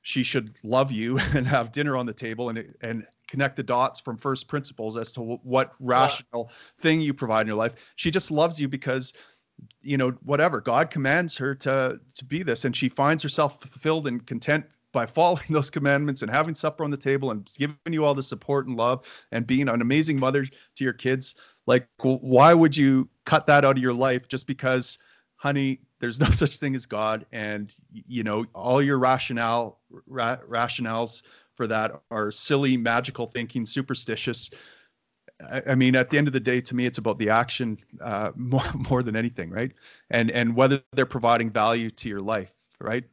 she 0.02 0.22
should 0.22 0.56
love 0.62 0.92
you 0.92 1.18
and 1.34 1.46
have 1.46 1.72
dinner 1.72 1.96
on 1.96 2.06
the 2.06 2.14
table 2.14 2.48
and 2.50 2.74
and 2.82 3.06
connect 3.26 3.56
the 3.56 3.62
dots 3.62 4.00
from 4.00 4.16
first 4.16 4.48
principles 4.48 4.96
as 4.96 5.12
to 5.12 5.20
what 5.20 5.72
rational 5.80 6.50
thing 6.78 7.00
you 7.00 7.14
provide 7.14 7.42
in 7.42 7.46
your 7.48 7.56
life. 7.56 7.74
She 7.96 8.10
just 8.10 8.30
loves 8.30 8.60
you 8.60 8.68
because 8.68 9.12
you 9.82 9.96
know 9.96 10.10
whatever 10.22 10.60
God 10.60 10.90
commands 10.90 11.36
her 11.38 11.54
to 11.56 12.00
to 12.14 12.24
be 12.24 12.42
this 12.42 12.64
and 12.64 12.76
she 12.76 12.88
finds 12.88 13.22
herself 13.22 13.60
fulfilled 13.60 14.06
and 14.06 14.26
content 14.26 14.64
by 14.92 15.06
following 15.06 15.44
those 15.50 15.70
commandments 15.70 16.22
and 16.22 16.30
having 16.30 16.54
supper 16.54 16.84
on 16.84 16.90
the 16.90 16.96
table 16.96 17.30
and 17.30 17.50
giving 17.58 17.76
you 17.90 18.04
all 18.04 18.14
the 18.14 18.22
support 18.22 18.66
and 18.66 18.76
love 18.76 19.06
and 19.32 19.46
being 19.46 19.68
an 19.68 19.80
amazing 19.80 20.18
mother 20.18 20.44
to 20.44 20.84
your 20.84 20.92
kids 20.92 21.34
like 21.66 21.88
why 22.02 22.52
would 22.52 22.76
you 22.76 23.08
cut 23.24 23.46
that 23.46 23.64
out 23.64 23.76
of 23.76 23.82
your 23.82 23.92
life 23.92 24.28
just 24.28 24.46
because 24.46 24.98
honey 25.36 25.80
there's 26.00 26.20
no 26.26 26.30
such 26.30 26.56
thing 26.58 26.74
as 26.74 26.86
god 26.86 27.24
and 27.32 27.74
you 27.92 28.22
know 28.22 28.44
all 28.54 28.82
your 28.82 28.98
rationale 28.98 29.80
ra- 30.06 30.38
rationales 30.48 31.22
for 31.56 31.66
that 31.66 32.00
are 32.10 32.30
silly, 32.30 32.76
magical 32.76 33.26
thinking, 33.26 33.66
superstitious. 33.66 34.50
I, 35.50 35.62
I 35.70 35.74
mean, 35.74 35.96
at 35.96 36.10
the 36.10 36.18
end 36.18 36.26
of 36.26 36.32
the 36.32 36.40
day, 36.40 36.60
to 36.60 36.74
me, 36.76 36.86
it's 36.86 36.98
about 36.98 37.18
the 37.18 37.30
action 37.30 37.78
uh, 38.00 38.32
more 38.36 38.64
more 38.74 39.02
than 39.02 39.16
anything, 39.16 39.50
right? 39.50 39.72
And 40.10 40.30
and 40.30 40.54
whether 40.54 40.80
they're 40.92 41.06
providing 41.06 41.50
value 41.50 41.90
to 41.90 42.08
your 42.08 42.20
life, 42.20 42.52
right? 42.80 43.04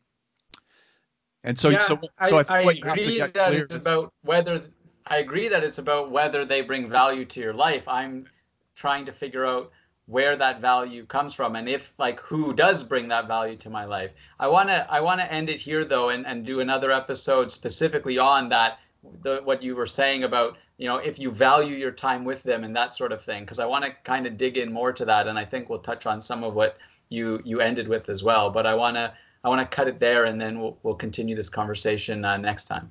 And 1.46 1.60
so, 1.60 1.70
yeah, 1.70 1.80
so, 1.80 2.00
so 2.26 2.38
I, 2.38 2.44
I, 2.48 2.60
I 2.60 2.62
agree 2.72 3.20
that 3.20 3.54
it's 3.54 3.74
is, 3.74 3.82
about 3.82 4.14
whether 4.22 4.64
I 5.08 5.18
agree 5.18 5.50
that 5.50 5.64
it's 5.64 5.78
about 5.78 6.10
whether 6.10 6.46
they 6.46 6.62
bring 6.62 6.90
value 6.90 7.26
to 7.26 7.40
your 7.42 7.54
life. 7.54 7.84
I'm 7.88 8.28
trying 8.76 9.06
to 9.06 9.12
figure 9.12 9.46
out 9.46 9.72
where 10.08 10.36
that 10.36 10.60
value 10.60 11.06
comes 11.06 11.34
from 11.34 11.56
and 11.56 11.70
if 11.70 11.94
like 11.98 12.20
who 12.20 12.54
does 12.54 12.84
bring 12.84 13.08
that 13.08 13.28
value 13.28 13.56
to 13.56 13.70
my 13.70 13.86
life. 13.86 14.12
I 14.40 14.48
want 14.48 14.70
to 14.70 14.86
i 14.92 15.00
want 15.00 15.22
to 15.22 15.32
end 15.32 15.50
it 15.50 15.60
here 15.60 15.86
though 15.86 16.10
and, 16.10 16.26
and 16.26 16.46
do 16.46 16.60
another 16.60 16.92
episode 16.92 17.52
specifically 17.52 18.18
on 18.18 18.50
that 18.50 18.80
the 19.22 19.42
what 19.44 19.62
you 19.64 19.76
were 19.76 19.86
saying 19.86 20.24
about 20.24 20.58
you 20.78 20.88
know 20.88 20.98
if 20.98 21.20
you 21.20 21.32
value 21.32 21.76
your 21.76 21.92
time 21.92 22.24
with 22.24 22.44
them 22.44 22.64
and 22.64 22.76
that 22.76 22.94
sort 22.94 23.12
of 23.12 23.22
thing 23.22 23.44
because 23.44 23.60
i 23.60 23.66
want 23.66 23.84
to 23.84 23.92
kind 24.04 24.26
of 24.26 24.38
dig 24.38 24.58
in 24.58 24.72
more 24.72 24.94
to 24.94 25.06
that 25.06 25.28
and 25.28 25.38
i 25.38 25.46
think 25.46 25.70
we'll 25.70 25.80
touch 25.80 26.06
on 26.06 26.22
some 26.22 26.44
of 26.44 26.54
what 26.54 26.78
you 27.10 27.42
you 27.44 27.60
ended 27.60 27.88
with 27.88 28.10
as 28.10 28.24
well 28.24 28.50
but 28.50 28.66
i 28.66 28.74
want 28.74 28.96
to 28.96 29.14
i 29.44 29.50
want 29.50 29.60
to 29.60 29.76
cut 29.76 29.88
it 29.88 30.00
there 30.00 30.26
and 30.26 30.40
then 30.40 30.60
we'll, 30.60 30.78
we'll 30.84 30.96
continue 30.96 31.36
this 31.36 31.50
conversation 31.50 32.24
uh, 32.26 32.38
next 32.38 32.66
time. 32.66 32.90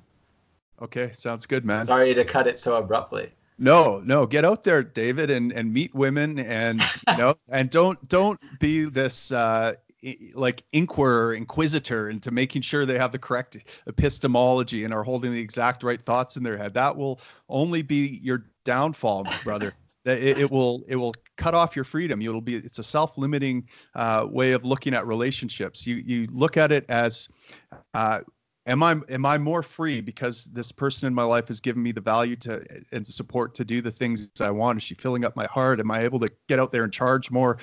Okay 0.81 1.11
sounds 1.13 1.45
good 1.45 1.65
man. 1.65 1.85
Sorry 1.85 2.13
to 2.13 2.25
cut 2.25 2.47
it 2.47 2.59
so 2.59 2.75
abruptly 2.77 3.31
no, 3.57 3.99
no, 3.99 4.25
get 4.25 4.45
out 4.45 4.63
there, 4.63 4.83
David, 4.83 5.29
and 5.29 5.51
and 5.51 5.73
meet 5.73 5.93
women, 5.93 6.39
and 6.39 6.81
you 7.07 7.17
know, 7.17 7.35
and 7.51 7.69
don't 7.69 8.07
don't 8.09 8.39
be 8.59 8.85
this 8.85 9.31
uh, 9.31 9.73
like 10.33 10.63
inquirer, 10.73 11.33
inquisitor 11.33 12.09
into 12.09 12.31
making 12.31 12.61
sure 12.61 12.85
they 12.85 12.97
have 12.97 13.11
the 13.11 13.19
correct 13.19 13.57
epistemology 13.87 14.83
and 14.83 14.93
are 14.93 15.03
holding 15.03 15.31
the 15.31 15.39
exact 15.39 15.83
right 15.83 16.01
thoughts 16.01 16.35
in 16.35 16.43
their 16.43 16.57
head. 16.57 16.73
That 16.73 16.95
will 16.95 17.19
only 17.49 17.81
be 17.81 18.19
your 18.21 18.45
downfall, 18.65 19.27
brother. 19.43 19.73
it, 20.05 20.39
it 20.39 20.51
will 20.51 20.83
it 20.87 20.95
will 20.95 21.13
cut 21.37 21.53
off 21.53 21.75
your 21.75 21.85
freedom. 21.85 22.21
You'll 22.21 22.41
be 22.41 22.55
it's 22.55 22.79
a 22.79 22.83
self-limiting 22.83 23.67
uh, 23.95 24.27
way 24.29 24.51
of 24.51 24.65
looking 24.65 24.93
at 24.93 25.07
relationships. 25.07 25.87
You 25.87 25.95
you 25.95 26.27
look 26.31 26.57
at 26.57 26.71
it 26.71 26.85
as 26.89 27.29
uh, 27.93 28.21
am 28.65 28.83
i 28.83 28.95
am 29.09 29.25
i 29.25 29.37
more 29.37 29.63
free 29.63 30.01
because 30.01 30.45
this 30.45 30.71
person 30.71 31.07
in 31.07 31.13
my 31.13 31.23
life 31.23 31.47
has 31.47 31.59
given 31.59 31.81
me 31.81 31.91
the 31.91 32.01
value 32.01 32.35
to 32.35 32.63
and 32.91 33.05
the 33.05 33.11
support 33.11 33.55
to 33.55 33.65
do 33.65 33.81
the 33.81 33.91
things 33.91 34.29
i 34.41 34.49
want? 34.49 34.77
Is 34.77 34.83
she 34.83 34.95
filling 34.95 35.25
up 35.25 35.35
my 35.35 35.45
heart? 35.45 35.79
Am 35.79 35.91
i 35.91 35.99
able 35.99 36.19
to 36.19 36.31
get 36.47 36.59
out 36.59 36.71
there 36.71 36.83
and 36.83 36.93
charge 36.93 37.31
more? 37.31 37.57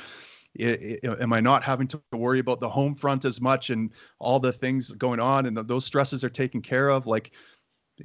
Am 0.58 1.32
i 1.32 1.40
not 1.40 1.62
having 1.62 1.86
to 1.88 2.02
worry 2.12 2.38
about 2.38 2.60
the 2.60 2.68
home 2.68 2.94
front 2.94 3.24
as 3.24 3.40
much 3.40 3.70
and 3.70 3.90
all 4.18 4.40
the 4.40 4.52
things 4.52 4.90
going 4.92 5.20
on 5.20 5.46
and 5.46 5.56
those 5.56 5.84
stresses 5.84 6.24
are 6.24 6.30
taken 6.30 6.60
care 6.60 6.90
of? 6.90 7.06
Like 7.06 7.32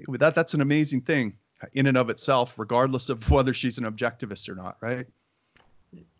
that 0.09 0.35
that's 0.35 0.53
an 0.53 0.61
amazing 0.61 1.01
thing 1.01 1.33
in 1.73 1.87
and 1.87 1.97
of 1.97 2.09
itself 2.09 2.59
regardless 2.59 3.09
of 3.09 3.29
whether 3.31 3.53
she's 3.53 3.77
an 3.77 3.85
objectivist 3.85 4.49
or 4.49 4.55
not 4.55 4.77
right? 4.81 5.07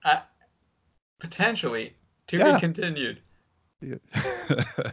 Uh, 0.03 0.19
potentially 1.19 1.93
to 2.27 2.38
yeah. 2.38 2.55
be 2.55 2.59
continued. 2.59 3.19
Yeah. 3.81 3.97